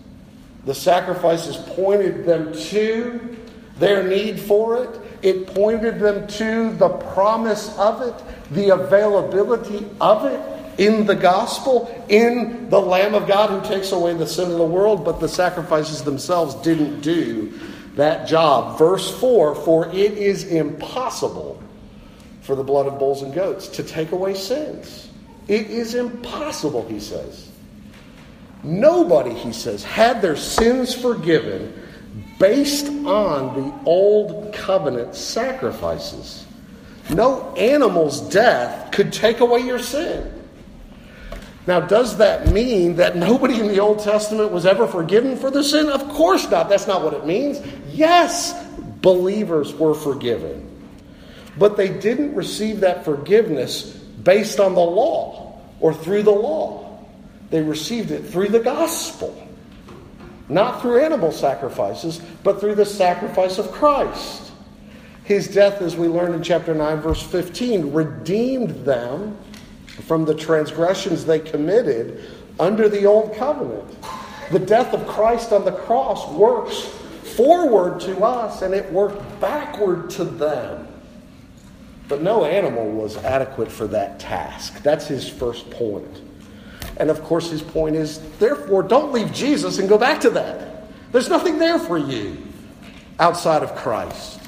The 0.65 0.75
sacrifices 0.75 1.57
pointed 1.57 2.25
them 2.25 2.53
to 2.55 3.37
their 3.79 4.05
need 4.05 4.41
for 4.41 4.85
it. 4.85 5.01
It 5.23 5.49
pointed 5.49 6.01
them 6.01 6.27
to 6.27 6.73
the 6.77 6.89
promise 6.89 7.77
of 7.77 8.03
it, 8.03 8.15
the 8.53 8.71
availability 8.71 9.87
of 10.01 10.25
it 10.25 10.52
in 10.79 11.07
the 11.07 11.15
gospel, 11.15 12.05
in 12.09 12.69
the 12.71 12.81
Lamb 12.81 13.15
of 13.15 13.27
God 13.27 13.51
who 13.51 13.69
takes 13.69 13.93
away 13.93 14.15
the 14.15 14.27
sin 14.27 14.51
of 14.51 14.59
the 14.59 14.65
world, 14.65 15.05
but 15.05 15.21
the 15.21 15.29
sacrifices 15.29 16.03
themselves 16.03 16.55
didn't 16.57 17.01
do 17.01 17.59
that 17.97 18.27
job. 18.27 18.79
Verse 18.79 19.11
4 19.21 19.55
For 19.55 19.89
it 19.89 20.13
is 20.13 20.45
impossible 20.45 21.63
for 22.41 22.57
the 22.57 22.65
blood 22.65 22.87
of 22.87 22.99
bulls 22.99 23.23
and 23.23 23.33
goats 23.35 23.69
to 23.69 23.83
take 23.83 24.13
away 24.13 24.35
sins. 24.35 25.09
It 25.49 25.71
is 25.71 25.95
impossible, 25.95 26.87
he 26.89 27.01
says. 27.01 27.51
Nobody, 28.63 29.35
he 29.35 29.53
says, 29.53 29.83
had 29.83 30.23
their 30.23 30.37
sins 30.37 30.95
forgiven 30.95 31.81
based 32.39 32.87
on 32.87 33.55
the 33.55 33.75
old 33.85 34.53
covenant 34.55 35.15
sacrifices. 35.15 36.47
No 37.11 37.53
animal's 37.55 38.21
death 38.21 38.93
could 38.93 39.13
take 39.13 39.41
away 39.41 39.61
your 39.61 39.79
sin. 39.79 40.42
Now, 41.67 41.81
does 41.81 42.17
that 42.17 42.49
mean 42.49 42.97
that 42.97 43.17
nobody 43.17 43.61
in 43.61 43.69
the 43.69 43.79
Old 43.79 44.01
Testament 44.01 44.51
was 44.51 44.67
ever 44.67 44.87
forgiven 44.87 45.37
for 45.37 45.51
the 45.51 45.63
sin? 45.63 45.89
Of 45.89 46.09
course 46.09 46.51
not. 46.51 46.69
That's 46.69 46.89
not 46.89 47.05
what 47.05 47.15
it 47.15 47.25
means. 47.25 47.61
Yes, 47.89 48.53
believers 49.01 49.73
were 49.73 49.95
forgiven. 49.95 50.69
But 51.57 51.77
they 51.77 51.89
didn't 51.89 52.35
receive 52.35 52.81
that 52.81 53.05
forgiveness 53.05 53.93
based 53.93 54.59
on 54.59 54.75
the 54.75 54.81
law 54.81 55.61
or 55.81 55.95
through 55.95 56.25
the 56.25 56.31
law. 56.31 56.99
They 57.51 57.63
received 57.63 58.11
it 58.11 58.27
through 58.27 58.49
the 58.49 58.61
gospel. 58.61 59.49
Not 60.49 60.83
through 60.83 61.05
animal 61.05 61.31
sacrifices, 61.31 62.21
but 62.43 62.61
through 62.61 62.75
the 62.75 62.87
sacrifice 62.87 63.59
of 63.59 63.71
Christ. 63.71 64.51
His 65.25 65.47
death, 65.47 65.81
as 65.81 65.97
we 65.97 66.09
learn 66.09 66.35
in 66.35 66.43
chapter 66.43 66.75
9, 66.75 67.01
verse 67.01 67.23
15, 67.23 67.93
redeemed 67.93 68.71
them 68.85 69.37
from 70.01 70.25
the 70.25 70.35
transgressions 70.35 71.25
they 71.25 71.39
committed 71.39 72.25
under 72.59 72.89
the 72.89 73.07
old 73.07 73.35
covenant. 73.37 73.97
The 74.51 74.59
death 74.59 74.93
of 74.93 75.07
Christ 75.07 75.53
on 75.53 75.65
the 75.65 75.73
cross 75.73 76.29
works 76.33 76.83
forward 77.37 78.01
to 78.01 78.23
us 78.23 78.63
and 78.63 78.75
it 78.75 78.91
worked 78.93 79.41
backward 79.41 80.11
to 80.11 80.25
them. 80.25 80.89
But 82.09 82.23
no 82.23 82.45
animal 82.45 82.91
was 82.91 83.17
adequate 83.17 83.71
for 83.71 83.87
that 83.89 84.21
task. 84.21 84.83
That's 84.83 85.07
his 85.07 85.29
first 85.29 85.71
point. 85.71 86.21
And 86.99 87.09
of 87.09 87.23
course, 87.23 87.51
his 87.51 87.63
point 87.63 87.97
is 87.97 88.19
therefore, 88.39 88.83
don't 88.83 89.13
leave 89.13 89.33
Jesus 89.33 89.79
and 89.79 89.89
go 89.89 89.97
back 89.97 90.21
to 90.21 90.31
that. 90.31 90.85
There's 91.13 91.29
nothing 91.29 91.59
there 91.59 91.79
for 91.79 91.97
you 91.97 92.37
outside 93.19 93.63
of 93.63 93.75
Christ. 93.77 94.42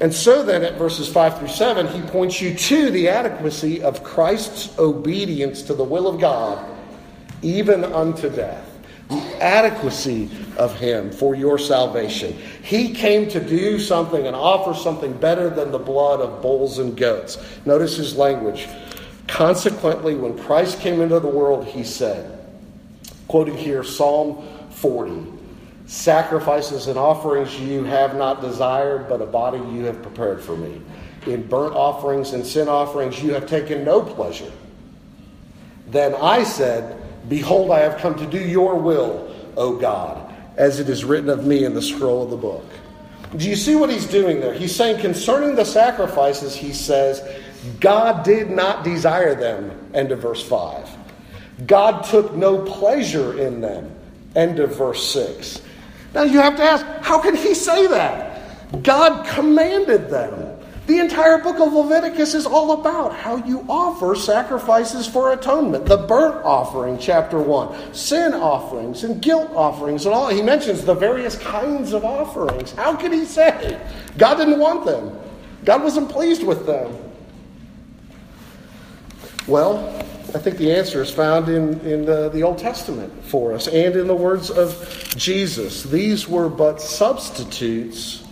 And 0.00 0.12
so 0.12 0.42
then, 0.42 0.62
at 0.62 0.74
verses 0.74 1.08
5 1.08 1.38
through 1.38 1.48
7, 1.48 1.86
he 1.88 2.02
points 2.08 2.40
you 2.40 2.54
to 2.54 2.90
the 2.90 3.08
adequacy 3.08 3.82
of 3.82 4.04
Christ's 4.04 4.78
obedience 4.78 5.62
to 5.62 5.74
the 5.74 5.84
will 5.84 6.06
of 6.06 6.20
God, 6.20 6.62
even 7.40 7.82
unto 7.82 8.28
death. 8.28 8.64
The 9.08 9.42
adequacy 9.42 10.28
of 10.58 10.76
him 10.78 11.12
for 11.12 11.34
your 11.34 11.58
salvation. 11.58 12.36
He 12.62 12.92
came 12.92 13.28
to 13.28 13.40
do 13.40 13.78
something 13.78 14.26
and 14.26 14.34
offer 14.34 14.74
something 14.74 15.12
better 15.14 15.48
than 15.48 15.70
the 15.70 15.78
blood 15.78 16.20
of 16.20 16.42
bulls 16.42 16.78
and 16.78 16.96
goats. 16.96 17.38
Notice 17.64 17.96
his 17.96 18.16
language. 18.16 18.66
Consequently, 19.28 20.14
when 20.14 20.36
Christ 20.36 20.80
came 20.80 21.00
into 21.00 21.20
the 21.20 21.28
world, 21.28 21.66
he 21.66 21.84
said, 21.84 22.44
quoting 23.28 23.56
here 23.56 23.82
Psalm 23.84 24.46
40, 24.70 25.32
Sacrifices 25.86 26.88
and 26.88 26.98
offerings 26.98 27.58
you 27.60 27.84
have 27.84 28.16
not 28.16 28.40
desired, 28.40 29.08
but 29.08 29.22
a 29.22 29.26
body 29.26 29.58
you 29.72 29.84
have 29.84 30.02
prepared 30.02 30.42
for 30.42 30.56
me. 30.56 30.80
In 31.26 31.46
burnt 31.46 31.74
offerings 31.74 32.32
and 32.32 32.44
sin 32.44 32.68
offerings 32.68 33.22
you 33.22 33.34
have 33.34 33.46
taken 33.46 33.84
no 33.84 34.02
pleasure. 34.02 34.50
Then 35.88 36.14
I 36.14 36.42
said, 36.42 37.02
Behold, 37.28 37.70
I 37.70 37.80
have 37.80 37.98
come 37.98 38.16
to 38.16 38.26
do 38.26 38.38
your 38.38 38.76
will, 38.76 39.34
O 39.56 39.76
God, 39.76 40.34
as 40.56 40.80
it 40.80 40.88
is 40.88 41.04
written 41.04 41.28
of 41.28 41.44
me 41.44 41.64
in 41.64 41.74
the 41.74 41.82
scroll 41.82 42.22
of 42.22 42.30
the 42.30 42.36
book. 42.36 42.64
Do 43.36 43.48
you 43.48 43.56
see 43.56 43.74
what 43.74 43.90
he's 43.90 44.06
doing 44.06 44.40
there? 44.40 44.54
He's 44.54 44.74
saying 44.74 45.00
concerning 45.00 45.56
the 45.56 45.64
sacrifices, 45.64 46.54
he 46.54 46.72
says, 46.72 47.22
God 47.80 48.24
did 48.24 48.50
not 48.50 48.84
desire 48.84 49.34
them. 49.34 49.90
End 49.94 50.12
of 50.12 50.20
verse 50.20 50.42
5. 50.46 50.88
God 51.66 52.04
took 52.04 52.34
no 52.34 52.62
pleasure 52.62 53.38
in 53.38 53.60
them. 53.60 53.92
End 54.34 54.58
of 54.58 54.76
verse 54.76 55.12
6. 55.12 55.62
Now 56.16 56.22
you 56.22 56.40
have 56.40 56.56
to 56.56 56.62
ask, 56.62 56.86
how 57.02 57.20
can 57.20 57.36
he 57.36 57.52
say 57.52 57.88
that? 57.88 58.82
God 58.82 59.26
commanded 59.26 60.08
them. 60.08 60.58
The 60.86 60.98
entire 60.98 61.36
book 61.36 61.58
of 61.60 61.74
Leviticus 61.74 62.32
is 62.32 62.46
all 62.46 62.80
about 62.80 63.14
how 63.14 63.36
you 63.36 63.66
offer 63.68 64.14
sacrifices 64.14 65.06
for 65.06 65.34
atonement. 65.34 65.84
The 65.84 65.98
burnt 65.98 66.42
offering, 66.42 66.96
chapter 66.98 67.38
1, 67.38 67.92
sin 67.92 68.32
offerings 68.32 69.04
and 69.04 69.20
guilt 69.20 69.50
offerings, 69.54 70.06
and 70.06 70.14
all. 70.14 70.28
He 70.28 70.40
mentions 70.40 70.86
the 70.86 70.94
various 70.94 71.36
kinds 71.36 71.92
of 71.92 72.02
offerings. 72.02 72.72
How 72.72 72.96
can 72.96 73.12
he 73.12 73.26
say 73.26 73.78
God 74.16 74.36
didn't 74.36 74.58
want 74.58 74.86
them? 74.86 75.18
God 75.66 75.82
wasn't 75.82 76.08
pleased 76.08 76.46
with 76.46 76.64
them. 76.64 76.96
Well, 79.46 80.05
I 80.36 80.38
think 80.38 80.58
the 80.58 80.70
answer 80.70 81.00
is 81.00 81.10
found 81.10 81.48
in, 81.48 81.80
in 81.80 82.04
the, 82.04 82.28
the 82.28 82.42
Old 82.42 82.58
Testament 82.58 83.10
for 83.24 83.54
us 83.54 83.68
and 83.68 83.96
in 83.96 84.06
the 84.06 84.14
words 84.14 84.50
of 84.50 85.14
Jesus. 85.16 85.82
These 85.82 86.28
were 86.28 86.50
but 86.50 86.78
substitutes 86.78 88.22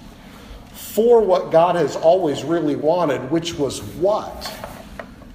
for 0.75 1.23
what 1.23 1.50
God 1.50 1.76
has 1.76 1.96
always 1.96 2.44
really 2.44 2.76
wanted, 2.76 3.30
which 3.30 3.54
was 3.54 3.80
what? 3.94 4.54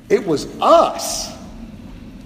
It 0.10 0.24
was 0.28 0.46
us. 0.62 1.36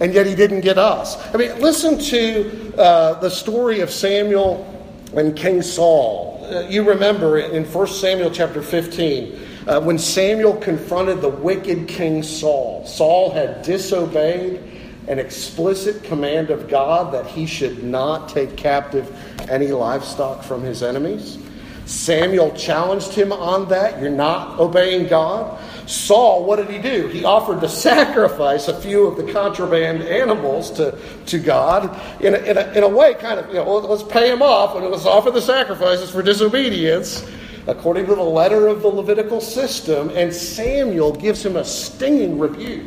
And 0.01 0.13
yet 0.13 0.27
he 0.27 0.35
didn't 0.35 0.59
get 0.59 0.77
us. 0.77 1.15
I 1.33 1.37
mean, 1.37 1.61
listen 1.61 1.97
to 1.97 2.77
uh, 2.77 3.21
the 3.21 3.29
story 3.29 3.79
of 3.79 3.91
Samuel 3.91 4.69
and 5.15 5.37
King 5.37 5.61
Saul. 5.61 6.45
Uh, 6.51 6.67
you 6.67 6.83
remember 6.83 7.37
in 7.37 7.63
1 7.63 7.87
Samuel 7.87 8.29
chapter 8.29 8.61
15, 8.61 9.39
uh, 9.67 9.81
when 9.81 9.97
Samuel 9.97 10.57
confronted 10.57 11.21
the 11.21 11.29
wicked 11.29 11.87
King 11.87 12.23
Saul, 12.23 12.85
Saul 12.85 13.31
had 13.31 13.61
disobeyed 13.61 14.61
an 15.07 15.19
explicit 15.19 16.03
command 16.03 16.49
of 16.49 16.67
God 16.67 17.13
that 17.13 17.27
he 17.27 17.45
should 17.45 17.83
not 17.83 18.29
take 18.29 18.55
captive 18.55 19.15
any 19.49 19.67
livestock 19.67 20.43
from 20.43 20.61
his 20.61 20.83
enemies. 20.83 21.37
Samuel 21.85 22.51
challenged 22.51 23.13
him 23.13 23.33
on 23.33 23.67
that. 23.69 24.01
You're 24.01 24.09
not 24.09 24.59
obeying 24.59 25.07
God. 25.07 25.59
Saul, 25.85 26.45
what 26.45 26.55
did 26.55 26.69
he 26.69 26.79
do? 26.79 27.07
He 27.07 27.25
offered 27.25 27.59
to 27.61 27.69
sacrifice 27.89 28.69
a 28.69 28.79
few 28.79 29.05
of 29.07 29.17
the 29.17 29.31
contraband 29.33 30.01
animals 30.03 30.71
to, 30.71 30.97
to 31.25 31.39
God 31.39 31.99
in 32.21 32.35
a, 32.35 32.37
in, 32.37 32.57
a, 32.57 32.71
in 32.71 32.83
a 32.83 32.87
way, 32.87 33.13
kind 33.15 33.39
of, 33.39 33.47
you 33.49 33.55
know, 33.55 33.77
let's 33.77 34.03
pay 34.03 34.31
him 34.31 34.41
off 34.41 34.75
and 34.75 34.89
let's 34.89 35.05
offer 35.05 35.31
the 35.31 35.41
sacrifices 35.41 36.09
for 36.09 36.21
disobedience 36.21 37.29
according 37.67 38.05
to 38.07 38.15
the 38.15 38.21
letter 38.21 38.67
of 38.67 38.81
the 38.81 38.87
Levitical 38.87 39.41
system. 39.41 40.09
And 40.09 40.33
Samuel 40.33 41.13
gives 41.13 41.45
him 41.45 41.55
a 41.55 41.65
stinging 41.65 42.39
rebuke 42.39 42.85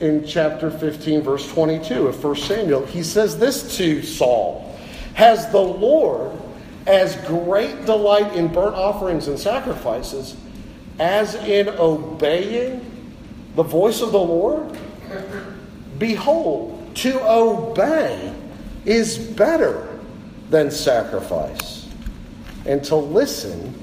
in 0.00 0.26
chapter 0.26 0.70
15, 0.70 1.22
verse 1.22 1.50
22 1.52 2.08
of 2.08 2.22
1 2.22 2.36
Samuel. 2.36 2.86
He 2.86 3.02
says 3.02 3.38
this 3.38 3.76
to 3.76 4.02
Saul 4.02 4.78
Has 5.14 5.50
the 5.50 5.60
Lord 5.60 6.32
as 6.86 7.16
great 7.26 7.84
delight 7.84 8.34
in 8.34 8.48
burnt 8.48 8.76
offerings 8.76 9.28
and 9.28 9.38
sacrifices 9.38 10.36
as 10.98 11.34
in 11.34 11.68
obeying 11.68 12.80
the 13.54 13.62
voice 13.62 14.00
of 14.00 14.12
the 14.12 14.18
Lord? 14.18 14.78
Behold, 15.98 16.94
to 16.96 17.20
obey 17.22 18.34
is 18.84 19.18
better 19.18 19.88
than 20.50 20.70
sacrifice, 20.70 21.75
and 22.66 22.82
to 22.84 22.96
listen 22.96 23.74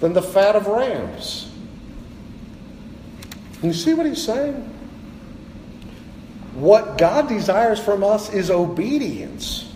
than 0.00 0.12
the 0.12 0.22
fat 0.22 0.56
of 0.56 0.66
rams. 0.66 1.50
You 3.62 3.72
see 3.72 3.94
what 3.94 4.06
he's 4.06 4.22
saying? 4.22 4.54
What 6.54 6.98
God 6.98 7.28
desires 7.28 7.78
from 7.80 8.02
us 8.02 8.32
is 8.32 8.50
obedience 8.50 9.68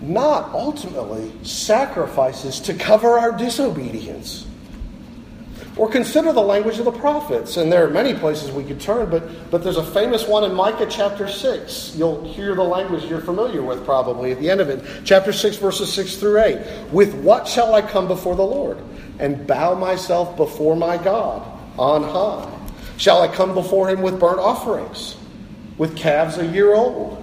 not 0.00 0.52
ultimately 0.54 1.32
sacrifices 1.42 2.60
to 2.60 2.74
cover 2.74 3.18
our 3.18 3.32
disobedience. 3.32 4.45
Or 5.76 5.90
consider 5.90 6.32
the 6.32 6.40
language 6.40 6.78
of 6.78 6.86
the 6.86 6.92
prophets. 6.92 7.58
And 7.58 7.70
there 7.70 7.86
are 7.86 7.90
many 7.90 8.14
places 8.14 8.50
we 8.50 8.64
could 8.64 8.80
turn, 8.80 9.10
but, 9.10 9.50
but 9.50 9.62
there's 9.62 9.76
a 9.76 9.84
famous 9.84 10.26
one 10.26 10.42
in 10.44 10.54
Micah 10.54 10.86
chapter 10.88 11.28
6. 11.28 11.94
You'll 11.96 12.24
hear 12.32 12.54
the 12.54 12.62
language 12.62 13.04
you're 13.04 13.20
familiar 13.20 13.62
with 13.62 13.84
probably 13.84 14.32
at 14.32 14.40
the 14.40 14.48
end 14.48 14.62
of 14.62 14.70
it. 14.70 14.82
Chapter 15.04 15.34
6, 15.34 15.56
verses 15.58 15.92
6 15.92 16.16
through 16.16 16.40
8. 16.40 16.92
With 16.92 17.14
what 17.16 17.46
shall 17.46 17.74
I 17.74 17.82
come 17.82 18.08
before 18.08 18.36
the 18.36 18.42
Lord 18.42 18.78
and 19.18 19.46
bow 19.46 19.74
myself 19.74 20.34
before 20.38 20.76
my 20.76 20.96
God 20.96 21.46
on 21.78 22.02
high? 22.02 22.50
Shall 22.96 23.20
I 23.20 23.28
come 23.28 23.52
before 23.52 23.90
him 23.90 24.00
with 24.00 24.18
burnt 24.18 24.38
offerings, 24.38 25.16
with 25.76 25.94
calves 25.94 26.38
a 26.38 26.46
year 26.46 26.74
old? 26.74 27.22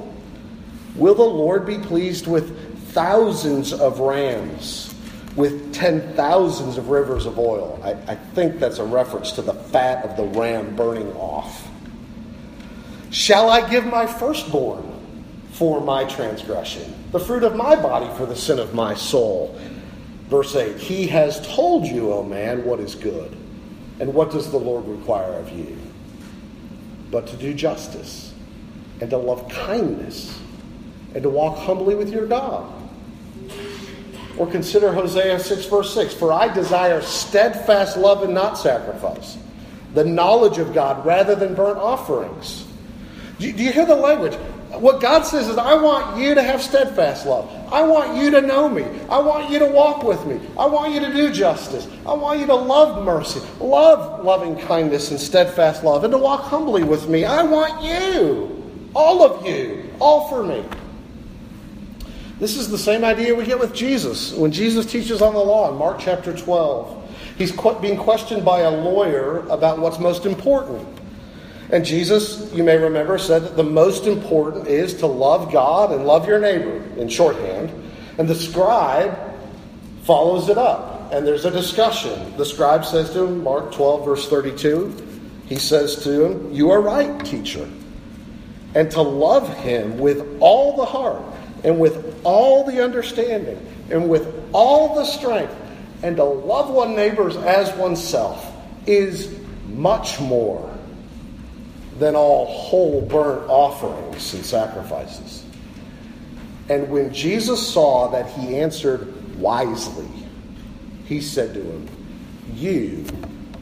Will 0.95 1.15
the 1.15 1.23
Lord 1.23 1.65
be 1.65 1.79
pleased 1.79 2.27
with 2.27 2.91
thousands 2.91 3.73
of 3.73 3.99
rams 3.99 4.92
with 5.35 5.73
ten 5.73 6.13
thousands 6.15 6.77
of 6.77 6.89
rivers 6.89 7.25
of 7.25 7.39
oil. 7.39 7.79
I, 7.83 7.91
I, 8.11 8.15
think 8.15 8.59
that's 8.59 8.77
a 8.77 8.83
reference 8.83 9.31
to 9.33 9.41
the 9.41 9.53
fat 9.53 10.05
of 10.05 10.15
the 10.15 10.23
ram 10.39 10.75
burning 10.75 11.11
off. 11.13 11.67
Shall 13.09 13.49
I 13.49 13.67
give 13.69 13.85
my 13.85 14.05
firstborn 14.05 14.89
for 15.51 15.81
my 15.81 16.03
transgression, 16.05 16.93
the 17.11 17.19
fruit 17.19 17.43
of 17.43 17.55
my 17.55 17.75
body 17.75 18.11
for 18.17 18.25
the 18.25 18.35
sin 18.35 18.59
of 18.59 18.73
my 18.73 18.93
soul? 18.93 19.59
Verse 20.27 20.55
8 20.55 20.77
He 20.77 21.07
has 21.07 21.45
told 21.55 21.85
you, 21.85 22.11
O 22.11 22.23
man, 22.23 22.63
what 22.63 22.79
is 22.79 22.95
good. 22.95 23.37
And 23.99 24.13
what 24.13 24.31
does 24.31 24.51
the 24.51 24.57
Lord 24.57 24.87
require 24.87 25.33
of 25.33 25.49
you? 25.51 25.77
But 27.11 27.27
to 27.27 27.37
do 27.37 27.53
justice, 27.53 28.33
and 28.99 29.09
to 29.11 29.17
love 29.17 29.47
kindness, 29.49 30.39
and 31.13 31.21
to 31.23 31.29
walk 31.29 31.57
humbly 31.57 31.95
with 31.95 32.11
your 32.11 32.25
God. 32.25 32.82
Or 34.37 34.47
consider 34.47 34.91
Hosea 34.91 35.39
6, 35.39 35.65
verse 35.65 35.93
6 35.93 36.13
For 36.13 36.31
I 36.31 36.51
desire 36.53 37.01
steadfast 37.01 37.97
love 37.97 38.23
and 38.23 38.33
not 38.33 38.57
sacrifice, 38.57 39.37
the 39.93 40.03
knowledge 40.03 40.57
of 40.57 40.73
God 40.73 41.05
rather 41.05 41.35
than 41.35 41.53
burnt 41.53 41.77
offerings. 41.77 42.65
Do 43.39 43.47
you, 43.47 43.71
hear 43.71 43.85
the 43.85 43.95
language? 43.95 44.35
What 44.79 45.01
God 45.01 45.23
says 45.23 45.49
is, 45.49 45.57
I 45.57 45.75
want 45.75 46.17
you 46.17 46.33
to 46.33 46.41
have 46.41 46.61
steadfast 46.61 47.25
love. 47.25 47.51
I 47.71 47.83
want 47.83 48.15
you 48.15 48.31
to 48.31 48.41
know 48.41 48.67
me. 48.67 48.83
I 49.09 49.19
want 49.19 49.51
you 49.51 49.59
to 49.59 49.65
walk 49.65 50.03
with 50.03 50.25
me. 50.25 50.39
I 50.57 50.65
want 50.65 50.93
you 50.93 50.99
to 51.01 51.13
do 51.13 51.31
justice. 51.31 51.87
I 52.07 52.13
want 52.13 52.39
you 52.39 52.47
to 52.47 52.55
love 52.55 53.03
mercy, 53.03 53.41
love 53.59 54.23
loving 54.23 54.55
kindness 54.57 55.11
and 55.11 55.19
steadfast 55.19 55.83
love, 55.83 56.03
and 56.03 56.11
to 56.11 56.17
walk 56.17 56.41
humbly 56.41 56.83
with 56.83 57.07
me. 57.07 57.25
I 57.25 57.43
want 57.43 57.83
you, 57.83 58.89
all 58.95 59.23
of 59.23 59.45
you, 59.45 59.91
all 59.99 60.27
for 60.27 60.43
me. 60.43 60.63
This 62.43 62.57
is 62.57 62.67
the 62.67 62.77
same 62.77 63.05
idea 63.05 63.33
we 63.33 63.45
get 63.45 63.57
with 63.57 63.73
Jesus. 63.73 64.33
When 64.33 64.51
Jesus 64.51 64.85
teaches 64.85 65.21
on 65.21 65.33
the 65.33 65.39
law 65.39 65.71
in 65.71 65.77
Mark 65.77 65.97
chapter 65.97 66.35
12, 66.35 67.17
he's 67.37 67.53
being 67.79 67.95
questioned 67.95 68.43
by 68.43 68.63
a 68.63 68.69
lawyer 68.69 69.47
about 69.47 69.79
what's 69.79 69.97
most 69.97 70.25
important. 70.25 70.85
And 71.69 71.85
Jesus, 71.85 72.51
you 72.53 72.61
may 72.61 72.75
remember, 72.75 73.17
said 73.17 73.43
that 73.43 73.55
the 73.55 73.63
most 73.63 74.07
important 74.07 74.67
is 74.67 74.93
to 74.95 75.07
love 75.07 75.53
God 75.53 75.93
and 75.93 76.05
love 76.05 76.27
your 76.27 76.37
neighbor, 76.37 76.83
in 76.99 77.07
shorthand. 77.07 77.71
And 78.17 78.27
the 78.27 78.35
scribe 78.35 79.17
follows 80.01 80.49
it 80.49 80.57
up. 80.57 81.13
And 81.13 81.25
there's 81.25 81.45
a 81.45 81.51
discussion. 81.51 82.35
The 82.35 82.45
scribe 82.45 82.83
says 82.83 83.11
to 83.11 83.23
him, 83.23 83.41
Mark 83.41 83.71
12, 83.71 84.03
verse 84.03 84.27
32, 84.27 84.93
he 85.45 85.55
says 85.55 86.03
to 86.03 86.25
him, 86.25 86.51
You 86.51 86.71
are 86.71 86.81
right, 86.81 87.23
teacher. 87.25 87.69
And 88.75 88.91
to 88.91 89.01
love 89.01 89.47
him 89.59 89.97
with 89.97 90.41
all 90.41 90.75
the 90.75 90.83
heart 90.83 91.23
and 91.63 91.79
with 91.79 92.19
all 92.23 92.65
the 92.65 92.83
understanding 92.83 93.59
and 93.89 94.09
with 94.09 94.49
all 94.53 94.95
the 94.95 95.05
strength 95.05 95.55
and 96.01 96.17
to 96.17 96.23
love 96.23 96.69
one 96.69 96.95
neighbors 96.95 97.35
as 97.37 97.73
oneself 97.77 98.51
is 98.85 99.33
much 99.67 100.19
more 100.19 100.69
than 101.99 102.15
all 102.15 102.45
whole 102.45 103.01
burnt 103.01 103.49
offerings 103.49 104.33
and 104.33 104.45
sacrifices. 104.45 105.43
And 106.69 106.89
when 106.89 107.13
Jesus 107.13 107.65
saw 107.65 108.09
that 108.09 108.29
he 108.31 108.57
answered 108.57 109.37
wisely, 109.37 110.07
he 111.05 111.21
said 111.21 111.53
to 111.53 111.61
him, 111.61 111.87
You 112.53 113.05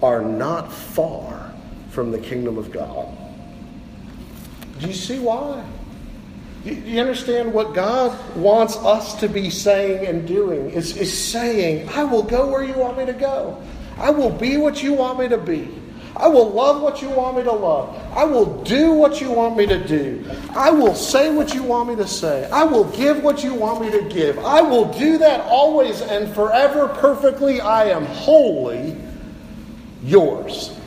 are 0.01 0.21
not 0.21 0.71
far 0.71 1.53
from 1.89 2.11
the 2.11 2.19
kingdom 2.19 2.57
of 2.57 2.71
God. 2.71 3.07
Do 4.79 4.87
you 4.87 4.93
see 4.93 5.19
why? 5.19 5.63
Do 6.63 6.73
you 6.73 7.01
understand 7.01 7.53
what 7.53 7.73
God 7.73 8.15
wants 8.35 8.77
us 8.77 9.15
to 9.19 9.27
be 9.27 9.49
saying 9.49 10.05
and 10.05 10.27
doing? 10.27 10.69
Is, 10.69 10.95
is 10.95 11.11
saying, 11.11 11.89
I 11.89 12.03
will 12.03 12.21
go 12.21 12.47
where 12.51 12.63
you 12.63 12.73
want 12.73 12.99
me 12.99 13.05
to 13.05 13.13
go. 13.13 13.61
I 13.97 14.11
will 14.11 14.29
be 14.29 14.57
what 14.57 14.83
you 14.83 14.93
want 14.93 15.19
me 15.19 15.27
to 15.27 15.37
be. 15.37 15.67
I 16.15 16.27
will 16.27 16.49
love 16.51 16.81
what 16.81 17.01
you 17.01 17.09
want 17.09 17.37
me 17.37 17.43
to 17.43 17.51
love. 17.51 17.95
I 18.15 18.25
will 18.25 18.63
do 18.63 18.91
what 18.91 19.21
you 19.21 19.31
want 19.31 19.57
me 19.57 19.65
to 19.65 19.87
do. 19.87 20.23
I 20.51 20.69
will 20.69 20.93
say 20.93 21.33
what 21.33 21.53
you 21.53 21.63
want 21.63 21.89
me 21.89 21.95
to 21.95 22.07
say. 22.07 22.47
I 22.51 22.63
will 22.63 22.83
give 22.91 23.23
what 23.23 23.43
you 23.43 23.55
want 23.55 23.81
me 23.81 23.89
to 23.91 24.03
give. 24.07 24.37
I 24.39 24.61
will 24.61 24.91
do 24.93 25.17
that 25.17 25.41
always 25.41 26.01
and 26.01 26.33
forever 26.35 26.89
perfectly. 26.89 27.59
I 27.59 27.85
am 27.85 28.05
wholly 28.05 28.95
yours 30.03 30.77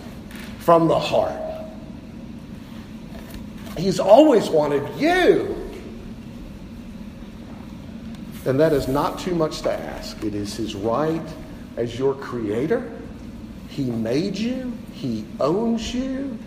from 0.59 0.87
the 0.87 0.99
heart. 0.99 1.41
He's 3.77 3.99
always 3.99 4.49
wanted 4.49 4.89
you. 5.01 5.54
And 8.47 8.61
that 8.61 8.73
is 8.73 8.89
not 8.89 9.19
too 9.19 9.35
much 9.35 9.63
to 9.63 9.73
ask. 9.73 10.23
It 10.23 10.35
is 10.35 10.55
his 10.55 10.75
right 10.75 11.27
as 11.77 11.99
your 11.99 12.15
creator. 12.15 12.93
He 13.69 13.85
made 13.85 14.37
you, 14.37 14.73
he 14.93 15.25
owns 15.41 15.95
you. 15.95 16.39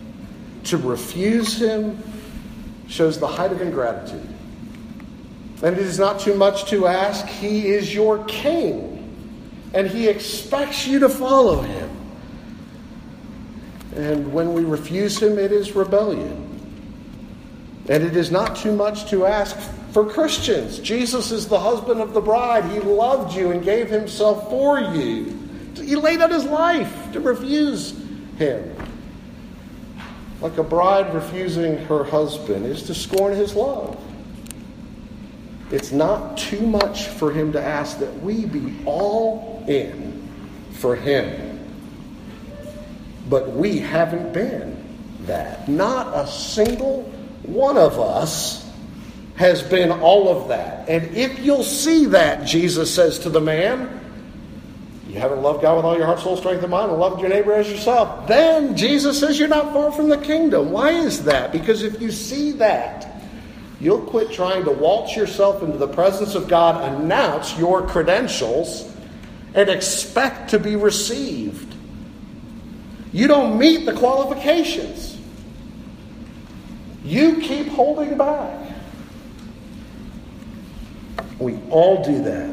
To 0.65 0.77
refuse 0.77 1.57
him 1.57 2.01
shows 2.87 3.19
the 3.19 3.27
height 3.27 3.51
of 3.51 3.61
ingratitude. 3.61 4.27
And 5.63 5.75
it 5.75 5.83
is 5.83 5.97
not 5.97 6.19
too 6.19 6.35
much 6.35 6.65
to 6.65 6.87
ask. 6.87 7.25
He 7.25 7.67
is 7.67 7.93
your 7.93 8.23
king, 8.25 9.15
and 9.73 9.87
he 9.87 10.07
expects 10.07 10.85
you 10.85 10.99
to 10.99 11.09
follow 11.09 11.61
him. 11.61 11.89
And 13.95 14.31
when 14.31 14.53
we 14.53 14.63
refuse 14.63 15.21
him, 15.21 15.39
it 15.39 15.51
is 15.51 15.75
rebellion. 15.75 16.46
And 17.89 18.03
it 18.03 18.15
is 18.17 18.31
not 18.31 18.57
too 18.57 18.73
much 18.75 19.09
to 19.09 19.25
ask 19.25 19.57
for 19.91 20.05
Christians. 20.05 20.79
Jesus 20.79 21.31
is 21.31 21.47
the 21.47 21.59
husband 21.59 22.01
of 22.01 22.13
the 22.13 22.21
bride. 22.21 22.65
He 22.65 22.79
loved 22.79 23.35
you 23.35 23.51
and 23.51 23.63
gave 23.63 23.89
himself 23.89 24.49
for 24.49 24.79
you. 24.79 25.33
He 25.75 25.95
laid 25.95 26.21
out 26.21 26.31
his 26.31 26.43
life 26.45 27.11
to 27.13 27.19
refuse 27.19 27.97
him. 28.37 28.75
Like 30.41 30.57
a 30.57 30.63
bride 30.63 31.13
refusing 31.13 31.77
her 31.85 32.03
husband 32.03 32.65
is 32.65 32.83
to 32.83 32.93
scorn 32.93 33.33
his 33.33 33.55
love. 33.55 33.97
It's 35.71 35.91
not 35.91 36.37
too 36.37 36.61
much 36.61 37.07
for 37.07 37.31
him 37.31 37.51
to 37.53 37.61
ask 37.61 37.99
that 37.99 38.13
we 38.21 38.45
be 38.45 38.75
all 38.85 39.63
in 39.67 40.29
for 40.73 40.95
him. 40.95 41.59
But 43.29 43.51
we 43.51 43.79
haven't 43.79 44.33
been 44.33 44.77
that. 45.21 45.67
Not 45.67 46.15
a 46.15 46.27
single 46.27 47.11
one 47.47 47.77
of 47.77 47.99
us 47.99 48.63
has 49.35 49.61
been 49.63 49.91
all 49.91 50.29
of 50.29 50.49
that. 50.49 50.89
And 50.89 51.15
if 51.15 51.39
you'll 51.39 51.63
see 51.63 52.05
that, 52.07 52.45
Jesus 52.45 52.93
says 52.93 53.19
to 53.19 53.29
the 53.29 53.41
man, 53.41 54.01
you 55.07 55.19
haven't 55.19 55.41
loved 55.41 55.61
God 55.61 55.77
with 55.77 55.85
all 55.85 55.95
your 55.95 56.05
heart, 56.05 56.19
soul, 56.19 56.35
strength, 56.35 56.61
and 56.61 56.71
mind, 56.71 56.91
and 56.91 56.99
loved 56.99 57.21
your 57.21 57.29
neighbor 57.29 57.53
as 57.53 57.69
yourself, 57.69 58.27
then 58.27 58.75
Jesus 58.75 59.19
says 59.19 59.39
you're 59.39 59.47
not 59.47 59.71
far 59.73 59.91
from 59.91 60.09
the 60.09 60.17
kingdom. 60.17 60.71
Why 60.71 60.91
is 60.91 61.23
that? 61.23 61.51
Because 61.51 61.81
if 61.81 62.01
you 62.01 62.11
see 62.11 62.51
that, 62.53 63.21
you'll 63.79 64.01
quit 64.01 64.31
trying 64.31 64.65
to 64.65 64.71
waltz 64.71 65.15
yourself 65.15 65.63
into 65.63 65.77
the 65.77 65.87
presence 65.87 66.35
of 66.35 66.47
God, 66.47 66.83
announce 66.95 67.57
your 67.57 67.87
credentials, 67.87 68.91
and 69.53 69.69
expect 69.69 70.49
to 70.49 70.59
be 70.59 70.75
received. 70.75 71.73
You 73.13 73.27
don't 73.27 73.57
meet 73.57 73.85
the 73.85 73.93
qualifications. 73.93 75.16
You 77.07 77.37
keep 77.37 77.67
holding 77.67 78.17
back. 78.17 78.73
We 81.39 81.57
all 81.69 82.03
do 82.03 82.21
that. 82.23 82.49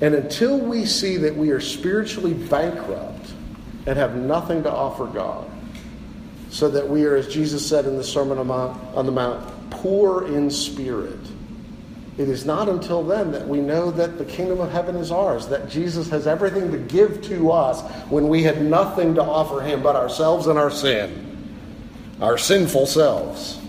And 0.00 0.14
until 0.14 0.58
we 0.58 0.86
see 0.86 1.16
that 1.16 1.34
we 1.34 1.50
are 1.50 1.60
spiritually 1.60 2.34
bankrupt 2.34 3.32
and 3.86 3.98
have 3.98 4.14
nothing 4.14 4.62
to 4.62 4.70
offer 4.70 5.06
God, 5.06 5.50
so 6.50 6.68
that 6.68 6.88
we 6.88 7.04
are, 7.04 7.16
as 7.16 7.26
Jesus 7.26 7.68
said 7.68 7.86
in 7.86 7.96
the 7.96 8.04
Sermon 8.04 8.38
on 8.38 9.06
the 9.06 9.12
Mount, 9.12 9.70
poor 9.70 10.26
in 10.28 10.48
spirit, 10.48 11.18
it 12.16 12.28
is 12.28 12.46
not 12.46 12.68
until 12.68 13.02
then 13.02 13.32
that 13.32 13.48
we 13.48 13.60
know 13.60 13.90
that 13.90 14.18
the 14.18 14.24
kingdom 14.24 14.60
of 14.60 14.70
heaven 14.70 14.94
is 14.94 15.10
ours, 15.10 15.48
that 15.48 15.68
Jesus 15.68 16.08
has 16.10 16.28
everything 16.28 16.70
to 16.70 16.78
give 16.78 17.22
to 17.22 17.50
us 17.50 17.82
when 18.08 18.28
we 18.28 18.44
had 18.44 18.62
nothing 18.62 19.16
to 19.16 19.22
offer 19.22 19.60
him 19.60 19.82
but 19.82 19.96
ourselves 19.96 20.46
and 20.46 20.56
our 20.56 20.70
sin, 20.70 21.33
our 22.20 22.38
sinful 22.38 22.86
selves. 22.86 23.60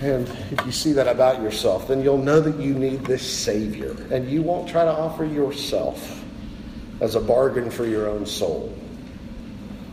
And 0.00 0.28
if 0.50 0.66
you 0.66 0.72
see 0.72 0.92
that 0.92 1.06
about 1.06 1.40
yourself, 1.40 1.88
then 1.88 2.02
you'll 2.02 2.18
know 2.18 2.40
that 2.40 2.60
you 2.62 2.74
need 2.74 3.04
this 3.04 3.22
Savior. 3.22 3.96
And 4.10 4.28
you 4.30 4.42
won't 4.42 4.68
try 4.68 4.84
to 4.84 4.90
offer 4.90 5.24
yourself 5.24 6.22
as 7.00 7.14
a 7.14 7.20
bargain 7.20 7.70
for 7.70 7.86
your 7.86 8.08
own 8.08 8.26
soul. 8.26 8.68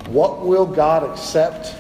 What 0.07 0.41
will 0.41 0.65
God 0.65 1.03
accept? 1.03 1.75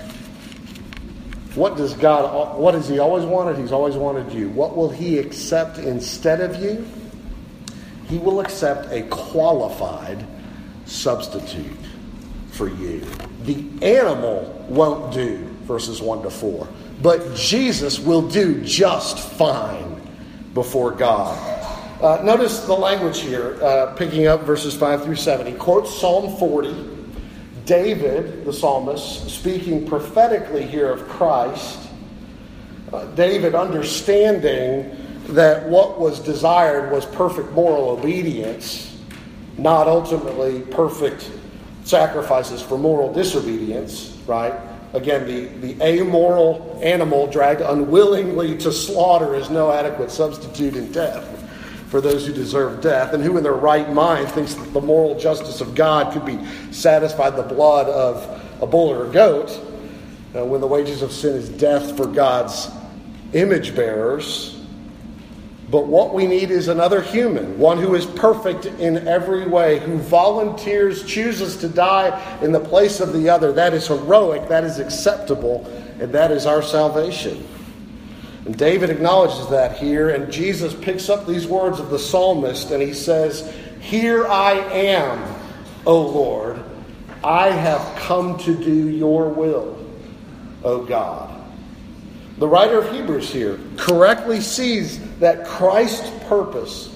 What 1.55 1.75
does 1.75 1.93
God, 1.95 2.57
what 2.57 2.73
has 2.75 2.87
He 2.87 2.99
always 2.99 3.25
wanted? 3.25 3.57
He's 3.57 3.73
always 3.73 3.95
wanted 3.95 4.31
you. 4.31 4.49
What 4.49 4.77
will 4.77 4.89
He 4.89 5.17
accept 5.17 5.79
instead 5.79 6.39
of 6.39 6.61
you? 6.63 6.87
He 8.07 8.17
will 8.17 8.39
accept 8.39 8.91
a 8.91 9.01
qualified 9.03 10.25
substitute 10.85 11.77
for 12.61 12.69
you. 12.69 13.01
The 13.43 13.65
animal 13.83 14.65
won't 14.69 15.11
do, 15.11 15.37
verses 15.63 15.99
1 15.99 16.21
to 16.21 16.29
4 16.29 16.67
but 17.01 17.35
Jesus 17.35 17.99
will 17.99 18.27
do 18.27 18.61
just 18.63 19.17
fine 19.19 19.99
before 20.53 20.91
God. 20.91 21.35
Uh, 22.01 22.21
notice 22.23 22.59
the 22.61 22.73
language 22.73 23.19
here, 23.19 23.57
uh, 23.63 23.93
picking 23.95 24.27
up 24.27 24.41
verses 24.41 24.75
5 24.75 25.03
through 25.03 25.15
7. 25.15 25.47
He 25.47 25.53
quotes 25.53 25.99
Psalm 25.99 26.37
40. 26.37 26.99
David, 27.65 28.43
the 28.45 28.53
psalmist, 28.53 29.29
speaking 29.29 29.87
prophetically 29.87 30.65
here 30.65 30.91
of 30.91 31.07
Christ. 31.07 31.79
Uh, 32.91 33.05
David 33.15 33.55
understanding 33.55 34.95
that 35.29 35.67
what 35.67 35.99
was 35.99 36.19
desired 36.19 36.91
was 36.91 37.05
perfect 37.05 37.51
moral 37.53 37.89
obedience, 37.89 38.99
not 39.57 39.87
ultimately 39.87 40.61
perfect 40.61 41.31
sacrifices 41.83 42.61
for 42.61 42.77
moral 42.77 43.11
disobedience, 43.13 44.17
right? 44.27 44.53
Again, 44.93 45.25
the, 45.25 45.45
the 45.73 45.83
amoral 45.83 46.79
animal 46.83 47.27
dragged 47.27 47.61
unwillingly 47.61 48.57
to 48.57 48.71
slaughter 48.71 49.35
is 49.35 49.49
no 49.49 49.71
adequate 49.71 50.11
substitute 50.11 50.75
in 50.75 50.91
death 50.91 51.37
for 51.91 51.99
those 51.99 52.25
who 52.25 52.31
deserve 52.31 52.79
death, 52.81 53.13
and 53.13 53.21
who 53.21 53.35
in 53.37 53.43
their 53.43 53.51
right 53.51 53.91
mind 53.91 54.29
thinks 54.29 54.53
that 54.53 54.71
the 54.71 54.79
moral 54.79 55.19
justice 55.19 55.59
of 55.59 55.75
God 55.75 56.13
could 56.13 56.25
be 56.25 56.39
satisfied 56.71 57.35
the 57.35 57.43
blood 57.43 57.87
of 57.87 58.41
a 58.61 58.65
bull 58.65 58.89
or 58.89 59.09
a 59.09 59.11
goat, 59.11 59.49
uh, 60.33 60.45
when 60.45 60.61
the 60.61 60.67
wages 60.67 61.01
of 61.01 61.11
sin 61.11 61.35
is 61.35 61.49
death 61.49 61.97
for 61.97 62.07
God's 62.07 62.69
image 63.33 63.75
bearers. 63.75 64.60
But 65.71 65.87
what 65.87 66.13
we 66.13 66.27
need 66.27 66.51
is 66.51 66.67
another 66.67 67.01
human, 67.01 67.57
one 67.57 67.77
who 67.77 67.95
is 67.95 68.05
perfect 68.05 68.65
in 68.65 69.07
every 69.07 69.47
way, 69.47 69.79
who 69.79 69.99
volunteers, 69.99 71.05
chooses 71.05 71.55
to 71.57 71.69
die 71.69 72.39
in 72.41 72.51
the 72.51 72.59
place 72.59 72.99
of 72.99 73.13
the 73.13 73.29
other. 73.29 73.53
That 73.53 73.73
is 73.73 73.87
heroic, 73.87 74.49
that 74.49 74.65
is 74.65 74.79
acceptable, 74.79 75.65
and 76.01 76.11
that 76.11 76.29
is 76.29 76.45
our 76.45 76.61
salvation. 76.61 77.47
And 78.43 78.57
David 78.57 78.89
acknowledges 78.89 79.47
that 79.49 79.77
here, 79.77 80.09
and 80.09 80.29
Jesus 80.29 80.73
picks 80.73 81.07
up 81.07 81.25
these 81.25 81.47
words 81.47 81.79
of 81.79 81.89
the 81.89 81.99
psalmist 81.99 82.71
and 82.71 82.81
he 82.81 82.93
says, 82.93 83.55
Here 83.79 84.27
I 84.27 84.55
am, 84.73 85.35
O 85.85 86.01
Lord. 86.01 86.61
I 87.23 87.49
have 87.49 87.97
come 87.97 88.37
to 88.39 88.61
do 88.61 88.89
your 88.89 89.29
will, 89.29 89.77
O 90.65 90.83
God. 90.83 91.30
The 92.41 92.47
writer 92.47 92.79
of 92.79 92.91
Hebrews 92.91 93.29
here 93.29 93.59
correctly 93.77 94.41
sees 94.41 94.99
that 95.19 95.45
Christ's 95.45 96.09
purpose, 96.27 96.91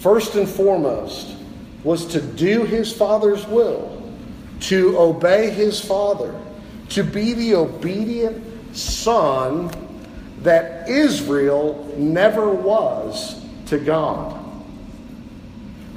first 0.00 0.34
and 0.34 0.46
foremost, 0.46 1.34
was 1.84 2.04
to 2.08 2.20
do 2.20 2.64
his 2.64 2.92
Father's 2.92 3.46
will, 3.46 4.12
to 4.60 4.98
obey 4.98 5.48
his 5.48 5.80
Father, 5.80 6.38
to 6.90 7.02
be 7.02 7.32
the 7.32 7.54
obedient 7.54 8.76
Son 8.76 9.70
that 10.42 10.86
Israel 10.86 11.90
never 11.96 12.50
was 12.50 13.42
to 13.68 13.78
God. 13.78 14.38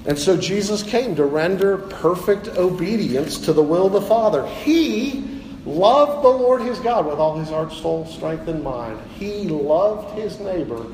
And 0.06 0.17
so 0.17 0.38
Jesus 0.38 0.82
came 0.82 1.13
to 1.17 1.25
render 1.25 1.77
perfect 1.77 2.47
obedience 2.47 3.38
to 3.39 3.51
the 3.51 3.62
will 3.62 3.88
of 3.88 3.91
the 3.91 4.01
Father. 4.01 4.47
He 4.47 5.30
loved 5.65 6.24
the 6.24 6.30
Lord 6.30 6.62
his 6.62 6.80
God 6.80 7.06
with 7.06 7.19
all 7.19 7.38
his 7.38 7.50
heart, 7.50 7.71
soul, 7.71 8.06
strength, 8.06 8.47
and 8.47 8.63
mind. 8.63 9.00
He 9.17 9.43
loved 9.43 10.17
his 10.17 10.39
neighbor 10.39 10.86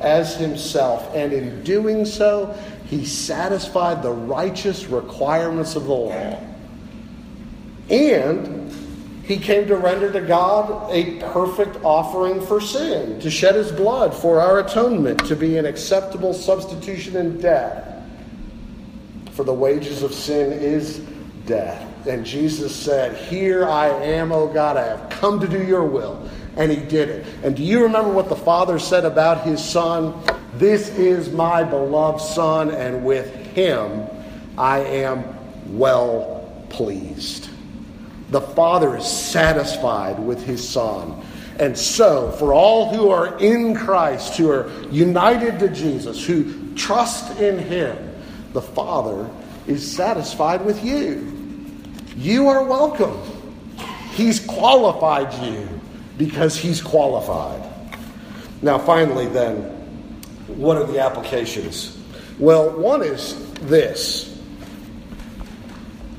as 0.00 0.36
himself. 0.36 1.14
And 1.14 1.32
in 1.32 1.62
doing 1.62 2.04
so, 2.04 2.56
he 2.86 3.04
satisfied 3.04 4.02
the 4.02 4.10
righteous 4.10 4.86
requirements 4.86 5.76
of 5.76 5.84
the 5.84 5.92
law. 5.92 6.42
And 7.88 8.72
he 9.24 9.36
came 9.36 9.68
to 9.68 9.76
render 9.76 10.12
to 10.12 10.20
God 10.20 10.90
a 10.90 11.20
perfect 11.32 11.84
offering 11.84 12.40
for 12.40 12.60
sin, 12.60 13.20
to 13.20 13.30
shed 13.30 13.54
his 13.54 13.70
blood 13.70 14.14
for 14.14 14.40
our 14.40 14.58
atonement, 14.58 15.24
to 15.26 15.36
be 15.36 15.56
an 15.56 15.66
acceptable 15.66 16.34
substitution 16.34 17.16
in 17.16 17.40
death. 17.40 17.86
For 19.32 19.44
the 19.44 19.54
wages 19.54 20.02
of 20.02 20.12
sin 20.12 20.52
is 20.52 20.98
death. 21.46 21.89
And 22.06 22.24
Jesus 22.24 22.74
said, 22.74 23.16
Here 23.28 23.66
I 23.66 23.88
am, 23.88 24.32
O 24.32 24.46
God, 24.48 24.76
I 24.76 24.86
have 24.86 25.10
come 25.10 25.40
to 25.40 25.48
do 25.48 25.62
your 25.62 25.84
will. 25.84 26.28
And 26.56 26.70
he 26.70 26.78
did 26.78 27.08
it. 27.08 27.26
And 27.42 27.56
do 27.56 27.62
you 27.62 27.82
remember 27.82 28.10
what 28.10 28.28
the 28.28 28.36
Father 28.36 28.78
said 28.78 29.04
about 29.04 29.44
his 29.44 29.62
Son? 29.62 30.20
This 30.54 30.90
is 30.90 31.30
my 31.30 31.62
beloved 31.62 32.20
Son, 32.20 32.70
and 32.70 33.04
with 33.04 33.34
him 33.54 34.06
I 34.58 34.80
am 34.80 35.24
well 35.78 36.52
pleased. 36.68 37.48
The 38.30 38.40
Father 38.40 38.96
is 38.96 39.06
satisfied 39.06 40.18
with 40.18 40.44
his 40.44 40.66
Son. 40.66 41.22
And 41.58 41.76
so, 41.76 42.30
for 42.32 42.54
all 42.54 42.94
who 42.94 43.10
are 43.10 43.38
in 43.38 43.74
Christ, 43.74 44.36
who 44.36 44.50
are 44.50 44.70
united 44.90 45.58
to 45.58 45.68
Jesus, 45.68 46.24
who 46.24 46.74
trust 46.74 47.38
in 47.38 47.58
him, 47.58 47.96
the 48.52 48.62
Father 48.62 49.28
is 49.66 49.88
satisfied 49.88 50.64
with 50.64 50.82
you. 50.84 51.39
You 52.16 52.48
are 52.48 52.64
welcome. 52.64 53.18
He's 54.12 54.40
qualified 54.40 55.32
you 55.44 55.68
because 56.18 56.56
he's 56.56 56.82
qualified. 56.82 57.62
Now, 58.62 58.78
finally, 58.78 59.26
then, 59.26 59.62
what 60.48 60.76
are 60.76 60.84
the 60.84 61.00
applications? 61.00 61.96
Well, 62.38 62.78
one 62.78 63.02
is 63.02 63.50
this 63.60 64.38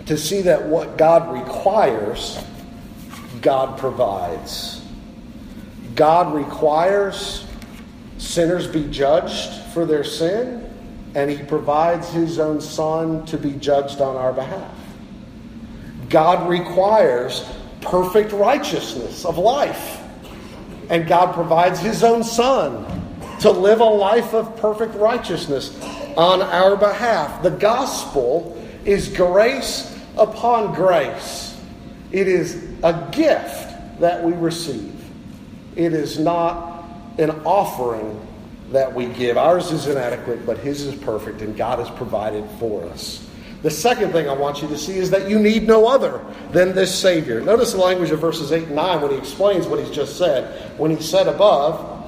to 0.05 0.17
see 0.17 0.41
that 0.41 0.65
what 0.65 0.97
God 0.97 1.31
requires, 1.31 2.43
God 3.41 3.77
provides. 3.77 4.81
God 5.95 6.33
requires 6.33 7.45
sinners 8.17 8.65
be 8.65 8.85
judged 8.87 9.51
for 9.73 9.85
their 9.85 10.03
sin, 10.03 10.67
and 11.15 11.29
He 11.29 11.43
provides 11.43 12.09
His 12.11 12.39
own 12.39 12.61
Son 12.61 13.25
to 13.27 13.37
be 13.37 13.51
judged 13.53 14.01
on 14.01 14.15
our 14.15 14.33
behalf. 14.33 14.80
God 16.11 16.47
requires 16.47 17.49
perfect 17.81 18.31
righteousness 18.33 19.25
of 19.25 19.37
life, 19.37 19.99
and 20.89 21.07
God 21.07 21.33
provides 21.33 21.79
His 21.79 22.03
own 22.03 22.23
Son 22.23 22.85
to 23.39 23.49
live 23.49 23.79
a 23.79 23.85
life 23.85 24.33
of 24.33 24.55
perfect 24.57 24.93
righteousness 24.95 25.81
on 26.15 26.41
our 26.41 26.75
behalf. 26.75 27.41
The 27.41 27.49
gospel 27.49 28.61
is 28.85 29.07
grace 29.07 29.97
upon 30.17 30.73
grace. 30.75 31.59
It 32.11 32.27
is 32.27 32.63
a 32.83 33.09
gift 33.11 33.99
that 33.99 34.23
we 34.23 34.33
receive. 34.33 34.93
It 35.75 35.93
is 35.93 36.19
not 36.19 36.83
an 37.17 37.31
offering 37.45 38.19
that 38.71 38.93
we 38.93 39.05
give. 39.07 39.37
Ours 39.37 39.71
is 39.71 39.87
inadequate, 39.87 40.45
but 40.45 40.57
His 40.57 40.85
is 40.85 40.95
perfect, 41.01 41.41
and 41.41 41.55
God 41.55 41.79
has 41.79 41.89
provided 41.91 42.47
for 42.59 42.83
us. 42.85 43.25
The 43.61 43.69
second 43.69 44.11
thing 44.11 44.27
I 44.27 44.33
want 44.33 44.61
you 44.61 44.67
to 44.69 44.77
see 44.77 44.97
is 44.97 45.11
that 45.11 45.29
you 45.29 45.37
need 45.37 45.67
no 45.67 45.87
other 45.87 46.25
than 46.51 46.73
this 46.73 46.93
Savior. 46.93 47.41
Notice 47.41 47.73
the 47.73 47.77
language 47.77 48.09
of 48.09 48.19
verses 48.19 48.51
8 48.51 48.63
and 48.63 48.75
9 48.75 49.01
when 49.01 49.11
he 49.11 49.17
explains 49.17 49.67
what 49.67 49.79
he's 49.79 49.91
just 49.91 50.17
said. 50.17 50.79
When 50.79 50.89
he 50.95 51.01
said 51.01 51.27
above, 51.27 51.99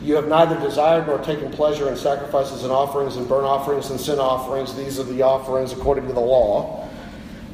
You 0.00 0.16
have 0.16 0.26
neither 0.26 0.58
desired 0.58 1.06
nor 1.06 1.18
taken 1.18 1.52
pleasure 1.52 1.88
in 1.88 1.96
sacrifices 1.96 2.64
and 2.64 2.72
offerings 2.72 3.16
and 3.16 3.28
burnt 3.28 3.44
offerings 3.44 3.90
and 3.90 4.00
sin 4.00 4.18
offerings. 4.18 4.74
These 4.74 4.98
are 4.98 5.04
the 5.04 5.22
offerings 5.22 5.72
according 5.72 6.08
to 6.08 6.12
the 6.12 6.20
law. 6.20 6.88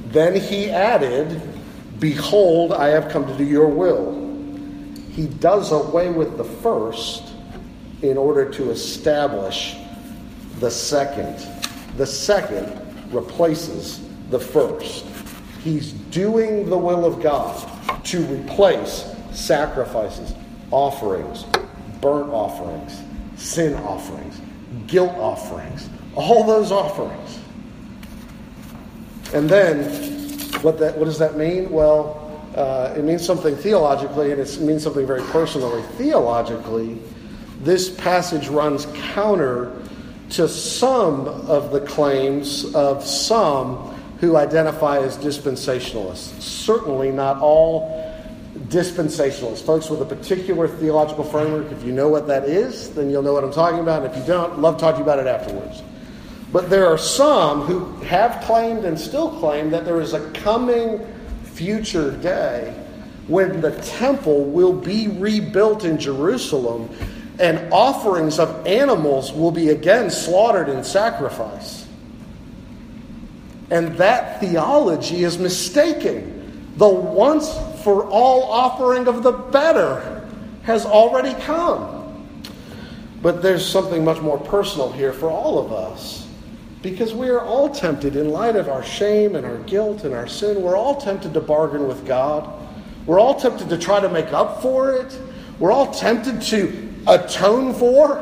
Then 0.06 0.34
he 0.40 0.70
added, 0.70 1.42
Behold, 1.98 2.72
I 2.72 2.88
have 2.88 3.10
come 3.10 3.26
to 3.26 3.36
do 3.36 3.44
your 3.44 3.68
will. 3.68 4.14
He 5.10 5.26
does 5.26 5.72
away 5.72 6.10
with 6.10 6.38
the 6.38 6.44
first 6.44 7.24
in 8.02 8.16
order 8.16 8.48
to 8.52 8.70
establish 8.70 9.74
the 10.60 10.70
second. 10.70 11.44
The 11.96 12.06
second 12.06 12.87
replaces 13.10 14.00
the 14.30 14.38
first. 14.38 15.04
He's 15.62 15.92
doing 15.92 16.68
the 16.68 16.78
will 16.78 17.04
of 17.04 17.22
God 17.22 18.04
to 18.04 18.20
replace 18.24 19.12
sacrifices, 19.32 20.34
offerings, 20.70 21.44
burnt 22.00 22.30
offerings, 22.30 23.02
sin 23.36 23.74
offerings, 23.74 24.40
guilt 24.86 25.14
offerings, 25.16 25.88
all 26.14 26.44
those 26.44 26.72
offerings. 26.72 27.38
And 29.34 29.48
then, 29.48 29.84
what, 30.62 30.78
that, 30.78 30.96
what 30.96 31.04
does 31.04 31.18
that 31.18 31.36
mean? 31.36 31.70
Well, 31.70 32.24
uh, 32.56 32.94
it 32.96 33.04
means 33.04 33.24
something 33.24 33.54
theologically, 33.56 34.32
and 34.32 34.40
it 34.40 34.60
means 34.60 34.82
something 34.82 35.06
very 35.06 35.22
personally. 35.24 35.82
Theologically, 35.96 36.98
this 37.60 37.90
passage 37.90 38.48
runs 38.48 38.86
counter 39.12 39.72
to 40.30 40.48
some 40.48 41.26
of 41.26 41.72
the 41.72 41.80
claims 41.80 42.74
of 42.74 43.04
some 43.04 43.76
who 44.20 44.36
identify 44.36 44.98
as 44.98 45.16
dispensationalists. 45.16 46.40
Certainly 46.40 47.12
not 47.12 47.38
all 47.40 48.04
dispensationalists. 48.68 49.62
Folks 49.62 49.88
with 49.88 50.02
a 50.02 50.04
particular 50.04 50.68
theological 50.68 51.24
framework, 51.24 51.70
if 51.70 51.84
you 51.84 51.92
know 51.92 52.08
what 52.08 52.26
that 52.26 52.44
is, 52.44 52.90
then 52.90 53.10
you'll 53.10 53.22
know 53.22 53.32
what 53.32 53.44
I'm 53.44 53.52
talking 53.52 53.80
about. 53.80 54.04
And 54.04 54.12
if 54.12 54.18
you 54.18 54.26
don't, 54.26 54.58
love 54.58 54.76
to 54.76 54.80
talk 54.80 54.94
to 54.94 54.98
you 54.98 55.04
about 55.04 55.18
it 55.18 55.26
afterwards. 55.26 55.82
But 56.52 56.70
there 56.70 56.86
are 56.86 56.98
some 56.98 57.62
who 57.62 57.84
have 58.04 58.42
claimed 58.44 58.84
and 58.84 58.98
still 58.98 59.38
claim 59.38 59.70
that 59.70 59.84
there 59.84 60.00
is 60.00 60.14
a 60.14 60.30
coming 60.32 61.06
future 61.44 62.16
day 62.16 62.74
when 63.26 63.60
the 63.60 63.72
temple 63.82 64.44
will 64.44 64.72
be 64.72 65.08
rebuilt 65.08 65.84
in 65.84 65.98
Jerusalem 65.98 66.88
and 67.38 67.72
offerings 67.72 68.38
of 68.38 68.66
animals 68.66 69.32
will 69.32 69.50
be 69.50 69.68
again 69.68 70.10
slaughtered 70.10 70.68
in 70.68 70.82
sacrifice. 70.82 71.86
And 73.70 73.96
that 73.98 74.40
theology 74.40 75.24
is 75.24 75.38
mistaken. 75.38 76.72
The 76.76 76.88
once 76.88 77.52
for 77.82 78.04
all 78.06 78.44
offering 78.44 79.06
of 79.06 79.22
the 79.22 79.32
better 79.32 80.28
has 80.62 80.84
already 80.84 81.34
come. 81.42 81.94
But 83.22 83.42
there's 83.42 83.66
something 83.66 84.04
much 84.04 84.20
more 84.20 84.38
personal 84.38 84.92
here 84.92 85.12
for 85.12 85.30
all 85.30 85.58
of 85.58 85.72
us. 85.72 86.26
Because 86.82 87.12
we 87.12 87.28
are 87.28 87.40
all 87.40 87.68
tempted, 87.68 88.14
in 88.14 88.30
light 88.30 88.54
of 88.54 88.68
our 88.68 88.84
shame 88.84 89.34
and 89.34 89.44
our 89.44 89.58
guilt 89.58 90.04
and 90.04 90.14
our 90.14 90.28
sin, 90.28 90.62
we're 90.62 90.76
all 90.76 91.00
tempted 91.00 91.34
to 91.34 91.40
bargain 91.40 91.88
with 91.88 92.06
God. 92.06 92.48
We're 93.06 93.18
all 93.18 93.34
tempted 93.34 93.68
to 93.68 93.78
try 93.78 93.98
to 94.00 94.08
make 94.08 94.32
up 94.32 94.62
for 94.62 94.92
it. 94.92 95.18
We're 95.58 95.72
all 95.72 95.92
tempted 95.92 96.40
to 96.42 96.87
atone 97.08 97.74
for 97.74 98.16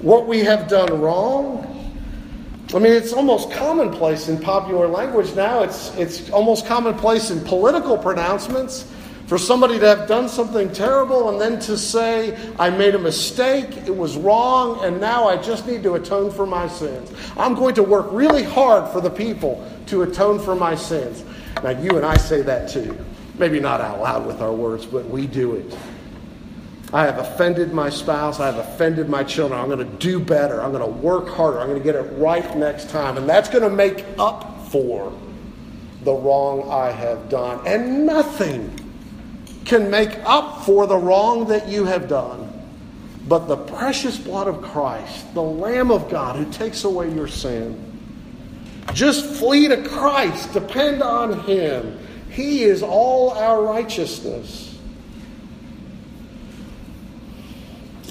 what 0.00 0.26
we 0.26 0.40
have 0.40 0.68
done 0.68 1.00
wrong. 1.00 1.70
I 2.74 2.78
mean, 2.78 2.92
it's 2.92 3.12
almost 3.12 3.52
commonplace 3.52 4.28
in 4.28 4.40
popular 4.40 4.88
language 4.88 5.34
now. 5.34 5.62
It's, 5.62 5.94
it's 5.96 6.30
almost 6.30 6.66
commonplace 6.66 7.30
in 7.30 7.40
political 7.44 7.96
pronouncements 7.96 8.90
for 9.26 9.38
somebody 9.38 9.78
to 9.78 9.86
have 9.86 10.08
done 10.08 10.28
something 10.28 10.72
terrible 10.72 11.30
and 11.30 11.40
then 11.40 11.60
to 11.60 11.78
say, 11.78 12.36
I 12.58 12.70
made 12.70 12.94
a 12.94 12.98
mistake, 12.98 13.76
it 13.86 13.96
was 13.96 14.16
wrong, 14.16 14.84
and 14.84 15.00
now 15.00 15.28
I 15.28 15.36
just 15.36 15.66
need 15.66 15.82
to 15.84 15.94
atone 15.94 16.30
for 16.30 16.46
my 16.46 16.66
sins. 16.68 17.12
I'm 17.36 17.54
going 17.54 17.74
to 17.76 17.82
work 17.82 18.06
really 18.10 18.42
hard 18.42 18.90
for 18.92 19.00
the 19.00 19.10
people 19.10 19.66
to 19.86 20.02
atone 20.02 20.40
for 20.40 20.54
my 20.54 20.74
sins. 20.74 21.24
Now, 21.62 21.70
you 21.70 21.96
and 21.96 22.04
I 22.04 22.16
say 22.16 22.42
that 22.42 22.68
too. 22.68 22.98
Maybe 23.38 23.60
not 23.60 23.80
out 23.80 24.00
loud 24.00 24.26
with 24.26 24.40
our 24.42 24.52
words, 24.52 24.84
but 24.84 25.06
we 25.06 25.26
do 25.26 25.54
it. 25.54 25.76
I 26.94 27.06
have 27.06 27.18
offended 27.18 27.72
my 27.72 27.90
spouse. 27.90 28.38
I 28.38 28.46
have 28.46 28.58
offended 28.58 29.08
my 29.08 29.24
children. 29.24 29.60
I'm 29.60 29.66
going 29.66 29.80
to 29.80 29.96
do 29.96 30.20
better. 30.20 30.62
I'm 30.62 30.70
going 30.70 30.84
to 30.84 31.00
work 31.00 31.28
harder. 31.28 31.58
I'm 31.58 31.66
going 31.66 31.80
to 31.80 31.84
get 31.84 31.96
it 31.96 32.08
right 32.12 32.56
next 32.56 32.88
time. 32.88 33.16
And 33.16 33.28
that's 33.28 33.48
going 33.48 33.64
to 33.64 33.68
make 33.68 34.04
up 34.16 34.68
for 34.68 35.12
the 36.04 36.12
wrong 36.12 36.70
I 36.70 36.92
have 36.92 37.28
done. 37.28 37.66
And 37.66 38.06
nothing 38.06 38.78
can 39.64 39.90
make 39.90 40.16
up 40.24 40.64
for 40.64 40.86
the 40.86 40.96
wrong 40.96 41.48
that 41.48 41.66
you 41.68 41.84
have 41.84 42.08
done. 42.08 42.52
But 43.26 43.48
the 43.48 43.56
precious 43.56 44.16
blood 44.16 44.46
of 44.46 44.62
Christ, 44.62 45.34
the 45.34 45.42
Lamb 45.42 45.90
of 45.90 46.08
God 46.08 46.36
who 46.36 46.48
takes 46.52 46.84
away 46.84 47.12
your 47.12 47.26
sin. 47.26 47.90
Just 48.92 49.40
flee 49.40 49.66
to 49.66 49.82
Christ, 49.82 50.52
depend 50.52 51.02
on 51.02 51.40
Him. 51.40 51.98
He 52.30 52.62
is 52.62 52.84
all 52.84 53.30
our 53.30 53.64
righteousness. 53.64 54.63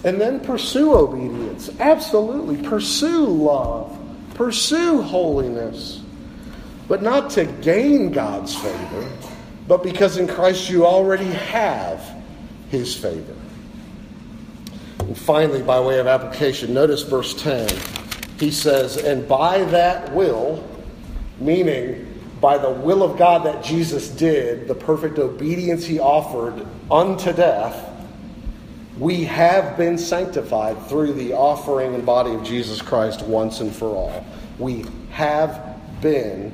And 0.04 0.20
then 0.20 0.40
pursue 0.40 0.94
obedience. 0.96 1.70
Absolutely. 1.80 2.58
Pursue 2.68 3.26
love. 3.26 3.98
Pursue 4.34 5.02
holiness. 5.02 6.02
But 6.88 7.02
not 7.02 7.30
to 7.32 7.46
gain 7.46 8.12
God's 8.12 8.56
favor 8.56 9.10
but 9.68 9.84
because 9.84 10.18
in 10.18 10.28
Christ 10.28 10.70
you 10.70 10.86
already 10.86 11.32
have 11.32 12.04
his 12.70 12.96
favor. 12.96 13.36
And 15.00 15.18
finally, 15.18 15.62
by 15.62 15.80
way 15.80 16.00
of 16.00 16.08
application, 16.08 16.74
notice 16.74 17.02
verse 17.02 17.42
10. 17.42 17.70
He 18.40 18.52
says, 18.52 18.98
And 18.98 19.28
by 19.28 19.64
that 19.66 20.14
will, 20.14 20.68
meaning 21.40 22.10
by 22.42 22.58
the 22.58 22.70
will 22.70 23.04
of 23.04 23.18
God 23.18 23.46
that 23.46 23.64
Jesus 23.64 24.10
did, 24.10 24.68
the 24.68 24.76
perfect 24.76 25.18
obedience 25.18 25.86
he 25.86 26.00
offered 26.00 26.66
unto 26.92 27.32
death, 27.32 27.90
we 29.00 29.24
have 29.24 29.76
been 29.76 29.98
sanctified 29.98 30.80
through 30.88 31.14
the 31.14 31.34
offering 31.34 31.96
and 31.96 32.06
body 32.06 32.34
of 32.34 32.44
Jesus 32.44 32.82
Christ 32.82 33.24
once 33.24 33.60
and 33.60 33.76
for 33.76 33.88
all. 33.88 34.26
We 34.60 34.86
have 35.10 35.80
been 36.02 36.52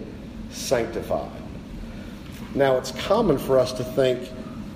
sanctified. 0.50 1.30
Now, 2.56 2.78
it's 2.78 2.92
common 2.92 3.38
for 3.38 3.60
us 3.60 3.74
to 3.74 3.84
think 3.84 4.30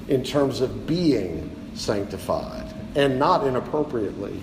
in 0.10 0.24
terms 0.24 0.62
of 0.62 0.86
being 0.86 1.50
sanctified 1.74 2.72
and 2.96 3.18
not 3.18 3.48
inappropriately. 3.48 4.38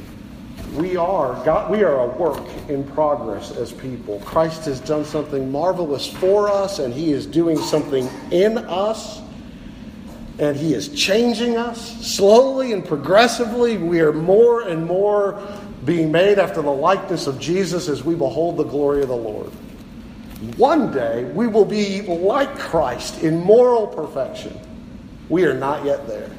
We 0.75 0.97
are 0.97 1.45
God, 1.45 1.71
we 1.71 1.83
are 1.83 2.01
a 2.01 2.07
work 2.07 2.47
in 2.69 2.85
progress 2.85 3.51
as 3.51 3.73
people. 3.73 4.21
Christ 4.21 4.65
has 4.65 4.81
done 4.81 5.05
something 5.05 5.51
marvelous 5.51 6.07
for 6.07 6.49
us 6.49 6.79
and 6.79 6.95
he 6.95 7.13
is 7.13 7.27
doing 7.27 7.59
something 7.59 8.09
in 8.31 8.59
us 8.59 9.21
and 10.41 10.57
he 10.57 10.73
is 10.73 10.89
changing 10.89 11.59
us 11.59 12.05
slowly 12.05 12.73
and 12.73 12.85
progressively. 12.85 13.77
We 13.77 14.01
are 14.01 14.13
more 14.13 14.63
and 14.63 14.87
more 14.87 15.41
being 15.85 16.11
made 16.11 16.39
after 16.39 16.63
the 16.63 16.71
likeness 16.71 17.27
of 17.27 17.39
Jesus 17.39 17.89
as 17.89 18.03
we 18.03 18.15
behold 18.15 18.57
the 18.57 18.65
glory 18.65 19.03
of 19.03 19.09
the 19.09 19.17
Lord. 19.17 19.53
One 20.57 20.91
day 20.93 21.25
we 21.25 21.47
will 21.47 21.67
be 21.67 22.01
like 22.03 22.59
Christ 22.59 23.23
in 23.23 23.39
moral 23.45 23.87
perfection. 23.87 24.59
We 25.29 25.45
are 25.45 25.55
not 25.55 25.85
yet 25.85 26.09
there. 26.09 26.31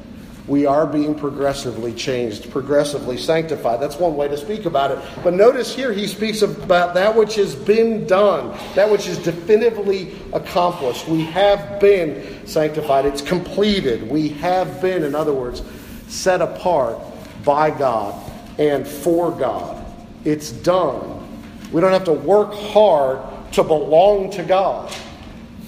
We 0.52 0.66
are 0.66 0.86
being 0.86 1.14
progressively 1.14 1.94
changed, 1.94 2.50
progressively 2.50 3.16
sanctified. 3.16 3.80
That's 3.80 3.96
one 3.96 4.16
way 4.16 4.28
to 4.28 4.36
speak 4.36 4.66
about 4.66 4.90
it. 4.90 4.98
But 5.24 5.32
notice 5.32 5.74
here 5.74 5.94
he 5.94 6.06
speaks 6.06 6.42
about 6.42 6.92
that 6.92 7.16
which 7.16 7.36
has 7.36 7.54
been 7.54 8.06
done, 8.06 8.54
that 8.74 8.90
which 8.90 9.08
is 9.08 9.16
definitively 9.16 10.14
accomplished. 10.34 11.08
We 11.08 11.24
have 11.24 11.80
been 11.80 12.46
sanctified, 12.46 13.06
it's 13.06 13.22
completed. 13.22 14.10
We 14.10 14.28
have 14.28 14.82
been, 14.82 15.04
in 15.04 15.14
other 15.14 15.32
words, 15.32 15.62
set 16.08 16.42
apart 16.42 16.98
by 17.46 17.70
God 17.70 18.14
and 18.58 18.86
for 18.86 19.30
God. 19.30 19.82
It's 20.26 20.52
done. 20.52 21.26
We 21.72 21.80
don't 21.80 21.92
have 21.92 22.04
to 22.04 22.12
work 22.12 22.52
hard 22.52 23.20
to 23.54 23.64
belong 23.64 24.28
to 24.32 24.42
God. 24.42 24.94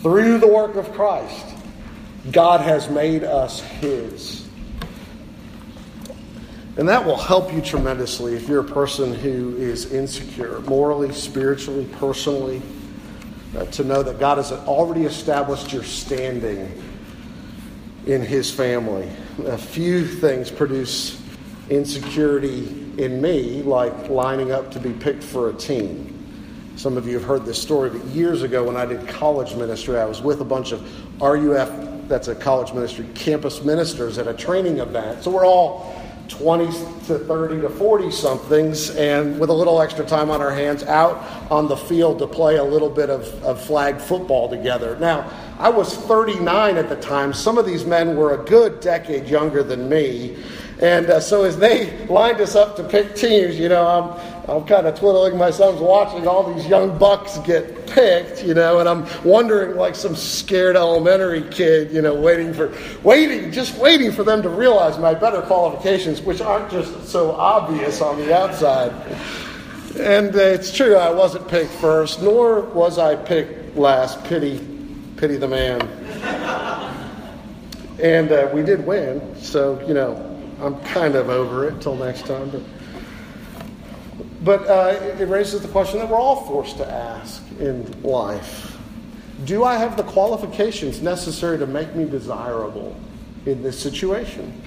Through 0.02 0.40
the 0.40 0.48
work 0.48 0.74
of 0.74 0.92
Christ, 0.92 1.46
God 2.30 2.60
has 2.60 2.90
made 2.90 3.24
us 3.24 3.62
His. 3.62 4.43
And 6.76 6.88
that 6.88 7.04
will 7.04 7.16
help 7.16 7.52
you 7.52 7.60
tremendously 7.60 8.34
if 8.34 8.48
you're 8.48 8.60
a 8.60 8.64
person 8.64 9.14
who 9.14 9.56
is 9.56 9.92
insecure, 9.92 10.58
morally, 10.62 11.12
spiritually, 11.12 11.86
personally, 11.98 12.60
uh, 13.56 13.64
to 13.66 13.84
know 13.84 14.02
that 14.02 14.18
God 14.18 14.38
has 14.38 14.50
already 14.50 15.04
established 15.04 15.72
your 15.72 15.84
standing 15.84 16.82
in 18.06 18.22
His 18.22 18.50
family. 18.50 19.08
A 19.46 19.56
few 19.56 20.04
things 20.04 20.50
produce 20.50 21.22
insecurity 21.70 22.66
in 22.98 23.22
me, 23.22 23.62
like 23.62 24.08
lining 24.08 24.50
up 24.50 24.72
to 24.72 24.80
be 24.80 24.92
picked 24.92 25.22
for 25.22 25.50
a 25.50 25.54
team. 25.54 26.10
Some 26.74 26.96
of 26.96 27.06
you 27.06 27.14
have 27.14 27.24
heard 27.24 27.44
this 27.44 27.60
story, 27.62 27.90
but 27.90 28.04
years 28.06 28.42
ago 28.42 28.64
when 28.64 28.76
I 28.76 28.84
did 28.84 29.06
college 29.06 29.54
ministry, 29.54 29.96
I 29.96 30.06
was 30.06 30.20
with 30.20 30.40
a 30.40 30.44
bunch 30.44 30.72
of 30.72 30.82
RUF, 31.20 32.08
that's 32.08 32.26
a 32.26 32.34
college 32.34 32.72
ministry, 32.72 33.06
campus 33.14 33.62
ministers 33.62 34.18
at 34.18 34.26
a 34.26 34.34
training 34.34 34.78
event. 34.78 35.22
So 35.22 35.30
we're 35.30 35.46
all 35.46 35.93
20 36.38 36.66
to 37.06 37.18
30 37.18 37.60
to 37.60 37.68
40 37.68 38.10
somethings, 38.10 38.90
and 38.90 39.38
with 39.38 39.50
a 39.50 39.52
little 39.52 39.80
extra 39.80 40.04
time 40.04 40.30
on 40.30 40.40
our 40.40 40.52
hands, 40.52 40.82
out 40.82 41.16
on 41.50 41.68
the 41.68 41.76
field 41.76 42.18
to 42.18 42.26
play 42.26 42.56
a 42.56 42.64
little 42.64 42.90
bit 42.90 43.08
of, 43.08 43.22
of 43.44 43.62
flag 43.62 44.00
football 44.00 44.48
together. 44.48 44.96
Now, 44.98 45.30
I 45.58 45.68
was 45.68 45.96
39 45.96 46.76
at 46.76 46.88
the 46.88 46.96
time. 46.96 47.32
Some 47.32 47.56
of 47.56 47.66
these 47.66 47.84
men 47.84 48.16
were 48.16 48.40
a 48.40 48.44
good 48.44 48.80
decade 48.80 49.28
younger 49.28 49.62
than 49.62 49.88
me. 49.88 50.36
And 50.80 51.06
uh, 51.06 51.20
so 51.20 51.44
as 51.44 51.56
they 51.56 52.04
lined 52.08 52.40
us 52.40 52.56
up 52.56 52.74
to 52.76 52.84
pick 52.84 53.14
teams, 53.14 53.58
you 53.58 53.68
know, 53.68 53.86
I'm, 53.86 54.50
I'm 54.50 54.66
kind 54.66 54.86
of 54.86 54.98
twiddling 54.98 55.38
my 55.38 55.52
thumbs 55.52 55.80
watching 55.80 56.26
all 56.26 56.52
these 56.52 56.66
young 56.66 56.98
bucks 56.98 57.38
get 57.38 57.83
picked, 57.94 58.42
you 58.42 58.54
know, 58.54 58.80
and 58.80 58.88
I'm 58.88 59.06
wondering 59.22 59.76
like 59.76 59.94
some 59.94 60.16
scared 60.16 60.74
elementary 60.76 61.42
kid, 61.42 61.92
you 61.92 62.02
know, 62.02 62.12
waiting 62.14 62.52
for, 62.52 62.76
waiting, 63.04 63.52
just 63.52 63.78
waiting 63.78 64.10
for 64.10 64.24
them 64.24 64.42
to 64.42 64.48
realize 64.48 64.98
my 64.98 65.14
better 65.14 65.40
qualifications, 65.42 66.20
which 66.20 66.40
aren't 66.40 66.70
just 66.70 67.08
so 67.08 67.30
obvious 67.30 68.00
on 68.00 68.18
the 68.18 68.36
outside. 68.36 68.92
And 69.98 70.34
uh, 70.34 70.40
it's 70.40 70.76
true, 70.76 70.96
I 70.96 71.10
wasn't 71.10 71.46
picked 71.46 71.70
first, 71.70 72.20
nor 72.20 72.62
was 72.62 72.98
I 72.98 73.14
picked 73.14 73.76
last. 73.76 74.24
Pity, 74.24 74.58
pity 75.16 75.36
the 75.36 75.46
man. 75.46 75.80
And 78.02 78.32
uh, 78.32 78.50
we 78.52 78.64
did 78.64 78.84
win, 78.84 79.36
so, 79.36 79.80
you 79.86 79.94
know, 79.94 80.16
I'm 80.60 80.80
kind 80.80 81.14
of 81.14 81.28
over 81.28 81.68
it 81.68 81.80
till 81.80 81.94
next 81.94 82.26
time. 82.26 82.50
But, 82.50 82.62
but 84.44 84.68
uh, 84.68 84.98
it 85.18 85.26
raises 85.26 85.62
the 85.62 85.68
question 85.68 85.98
that 85.98 86.08
we're 86.08 86.18
all 86.18 86.44
forced 86.44 86.76
to 86.76 86.86
ask 86.86 87.42
in 87.58 88.02
life 88.02 88.78
Do 89.44 89.64
I 89.64 89.76
have 89.76 89.96
the 89.96 90.02
qualifications 90.02 91.00
necessary 91.00 91.58
to 91.58 91.66
make 91.66 91.94
me 91.94 92.04
desirable 92.04 92.94
in 93.46 93.62
this 93.62 93.78
situation? 93.78 94.60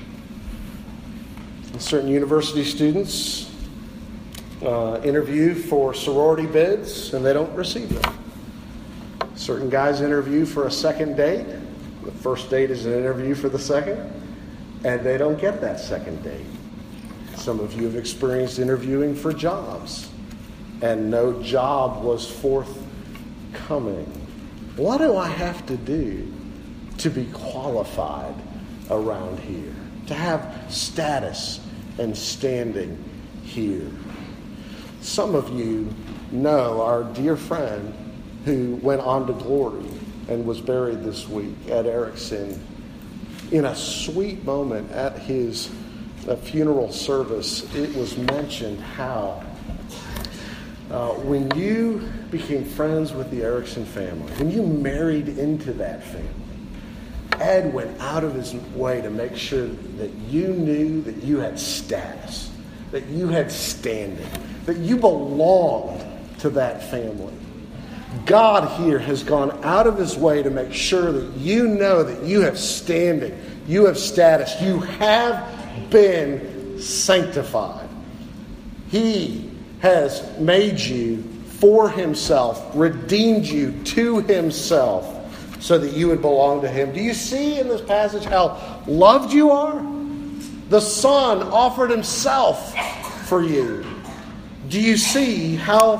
Certain 1.77 2.09
university 2.09 2.63
students 2.63 3.53
uh, 4.63 4.99
interview 5.03 5.53
for 5.53 5.93
sorority 5.93 6.47
bids 6.47 7.13
and 7.13 7.23
they 7.23 7.33
don't 7.33 7.53
receive 7.53 7.89
them. 8.01 8.17
Certain 9.35 9.69
guys 9.69 10.01
interview 10.01 10.43
for 10.45 10.65
a 10.65 10.71
second 10.71 11.15
date. 11.15 11.45
The 12.03 12.11
first 12.11 12.49
date 12.49 12.71
is 12.71 12.87
an 12.87 12.93
interview 12.93 13.35
for 13.35 13.49
the 13.49 13.59
second 13.59 14.11
and 14.83 15.05
they 15.05 15.19
don't 15.19 15.39
get 15.39 15.61
that 15.61 15.79
second 15.79 16.23
date. 16.23 16.45
Some 17.47 17.61
of 17.61 17.71
you 17.79 17.85
have 17.85 17.95
experienced 17.95 18.59
interviewing 18.59 19.15
for 19.15 19.31
jobs, 19.31 20.09
and 20.81 21.09
no 21.09 21.41
job 21.41 22.03
was 22.03 22.29
forthcoming. 22.29 24.03
What 24.75 24.97
do 24.97 25.15
I 25.15 25.29
have 25.29 25.65
to 25.67 25.77
do 25.77 26.29
to 26.97 27.09
be 27.09 27.23
qualified 27.31 28.35
around 28.89 29.39
here? 29.39 29.73
To 30.07 30.13
have 30.13 30.65
status 30.67 31.61
and 31.97 32.17
standing 32.17 33.01
here? 33.43 33.91
Some 34.99 35.33
of 35.33 35.49
you 35.57 35.87
know 36.33 36.81
our 36.81 37.05
dear 37.05 37.37
friend 37.37 37.93
who 38.43 38.75
went 38.83 38.99
on 38.99 39.25
to 39.25 39.31
glory 39.31 39.89
and 40.27 40.45
was 40.45 40.59
buried 40.59 41.01
this 41.01 41.29
week 41.29 41.55
Ed 41.69 41.85
Erickson 41.85 42.61
in 43.53 43.63
a 43.63 43.73
sweet 43.73 44.43
moment 44.43 44.91
at 44.91 45.17
his 45.17 45.69
uh, 46.27 46.35
funeral 46.35 46.91
service, 46.91 47.73
it 47.75 47.95
was 47.95 48.17
mentioned 48.17 48.79
how 48.81 49.43
uh, 50.91 51.09
when 51.09 51.49
you 51.55 52.09
became 52.31 52.63
friends 52.63 53.13
with 53.13 53.29
the 53.31 53.43
Erickson 53.43 53.85
family, 53.85 54.31
when 54.33 54.51
you 54.51 54.63
married 54.63 55.29
into 55.29 55.73
that 55.73 56.03
family, 56.03 56.29
Ed 57.39 57.73
went 57.73 57.99
out 58.01 58.23
of 58.23 58.33
his 58.33 58.53
way 58.73 59.01
to 59.01 59.09
make 59.09 59.35
sure 59.35 59.67
that 59.67 60.11
you 60.29 60.47
knew 60.47 61.01
that 61.01 61.17
you 61.23 61.37
had 61.37 61.59
status, 61.59 62.51
that 62.91 63.05
you 63.07 63.27
had 63.27 63.51
standing, 63.51 64.27
that 64.65 64.77
you 64.77 64.97
belonged 64.97 66.03
to 66.39 66.49
that 66.51 66.89
family. 66.89 67.33
God 68.25 68.81
here 68.81 68.97
has 68.97 69.23
gone 69.23 69.63
out 69.63 69.87
of 69.87 69.97
his 69.97 70.15
way 70.17 70.41
to 70.41 70.49
make 70.49 70.73
sure 70.73 71.11
that 71.11 71.37
you 71.37 71.67
know 71.67 72.03
that 72.03 72.23
you 72.23 72.41
have 72.41 72.57
standing, 72.57 73.37
you 73.67 73.85
have 73.85 73.97
status, 73.97 74.59
you 74.61 74.79
have 74.79 75.56
been 75.89 76.79
sanctified. 76.79 77.89
He 78.89 79.49
has 79.79 80.37
made 80.39 80.79
you 80.79 81.23
for 81.59 81.89
himself, 81.89 82.71
redeemed 82.73 83.45
you 83.45 83.71
to 83.83 84.19
himself, 84.21 85.13
so 85.61 85.77
that 85.77 85.93
you 85.93 86.07
would 86.07 86.21
belong 86.21 86.61
to 86.61 86.67
him. 86.67 86.93
Do 86.93 87.01
you 87.01 87.13
see 87.13 87.59
in 87.59 87.67
this 87.67 87.81
passage 87.81 88.23
how 88.23 88.83
loved 88.87 89.33
you 89.33 89.51
are? 89.51 89.83
The 90.69 90.79
Son 90.79 91.41
offered 91.43 91.89
himself 91.89 92.75
for 93.27 93.41
you. 93.41 93.85
Do 94.69 94.79
you 94.79 94.97
see 94.97 95.55
how 95.55 95.97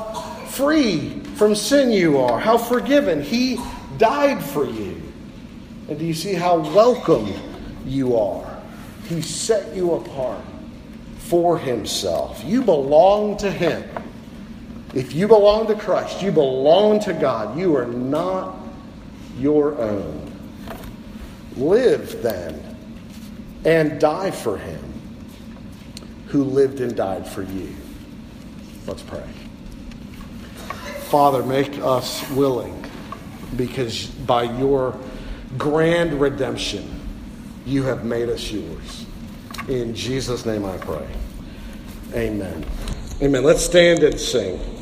free 0.58 1.20
from 1.38 1.54
sin 1.54 1.92
you 1.92 2.18
are, 2.18 2.40
how 2.40 2.58
forgiven. 2.58 3.22
He 3.22 3.60
died 3.96 4.42
for 4.42 4.66
you. 4.66 5.00
And 5.88 5.96
do 5.96 6.04
you 6.04 6.12
see 6.12 6.34
how 6.34 6.58
welcome 6.58 7.32
you 7.86 8.16
are? 8.16 8.57
He 9.08 9.22
set 9.22 9.74
you 9.74 9.94
apart 9.94 10.44
for 11.18 11.58
Himself. 11.58 12.42
You 12.44 12.62
belong 12.62 13.36
to 13.38 13.50
Him. 13.50 13.84
If 14.94 15.14
you 15.14 15.28
belong 15.28 15.66
to 15.68 15.74
Christ, 15.74 16.22
you 16.22 16.30
belong 16.30 17.00
to 17.00 17.12
God. 17.12 17.58
You 17.58 17.76
are 17.76 17.86
not 17.86 18.56
your 19.38 19.78
own. 19.78 20.32
Live 21.56 22.22
then 22.22 22.76
and 23.64 24.00
die 24.00 24.30
for 24.30 24.58
Him 24.58 24.88
who 26.26 26.44
lived 26.44 26.80
and 26.80 26.94
died 26.94 27.26
for 27.26 27.42
you. 27.42 27.74
Let's 28.86 29.02
pray. 29.02 29.24
Father, 31.08 31.42
make 31.42 31.78
us 31.78 32.28
willing 32.30 32.84
because 33.56 34.06
by 34.06 34.42
your 34.42 34.98
grand 35.56 36.20
redemption, 36.20 37.00
you 37.64 37.84
have 37.84 38.04
made 38.04 38.28
us 38.28 38.50
yours. 38.50 38.97
In 39.68 39.94
Jesus' 39.94 40.46
name 40.46 40.64
I 40.64 40.78
pray. 40.78 41.06
Amen. 42.14 42.64
Amen. 43.20 43.44
Let's 43.44 43.62
stand 43.62 44.02
and 44.02 44.18
sing. 44.18 44.77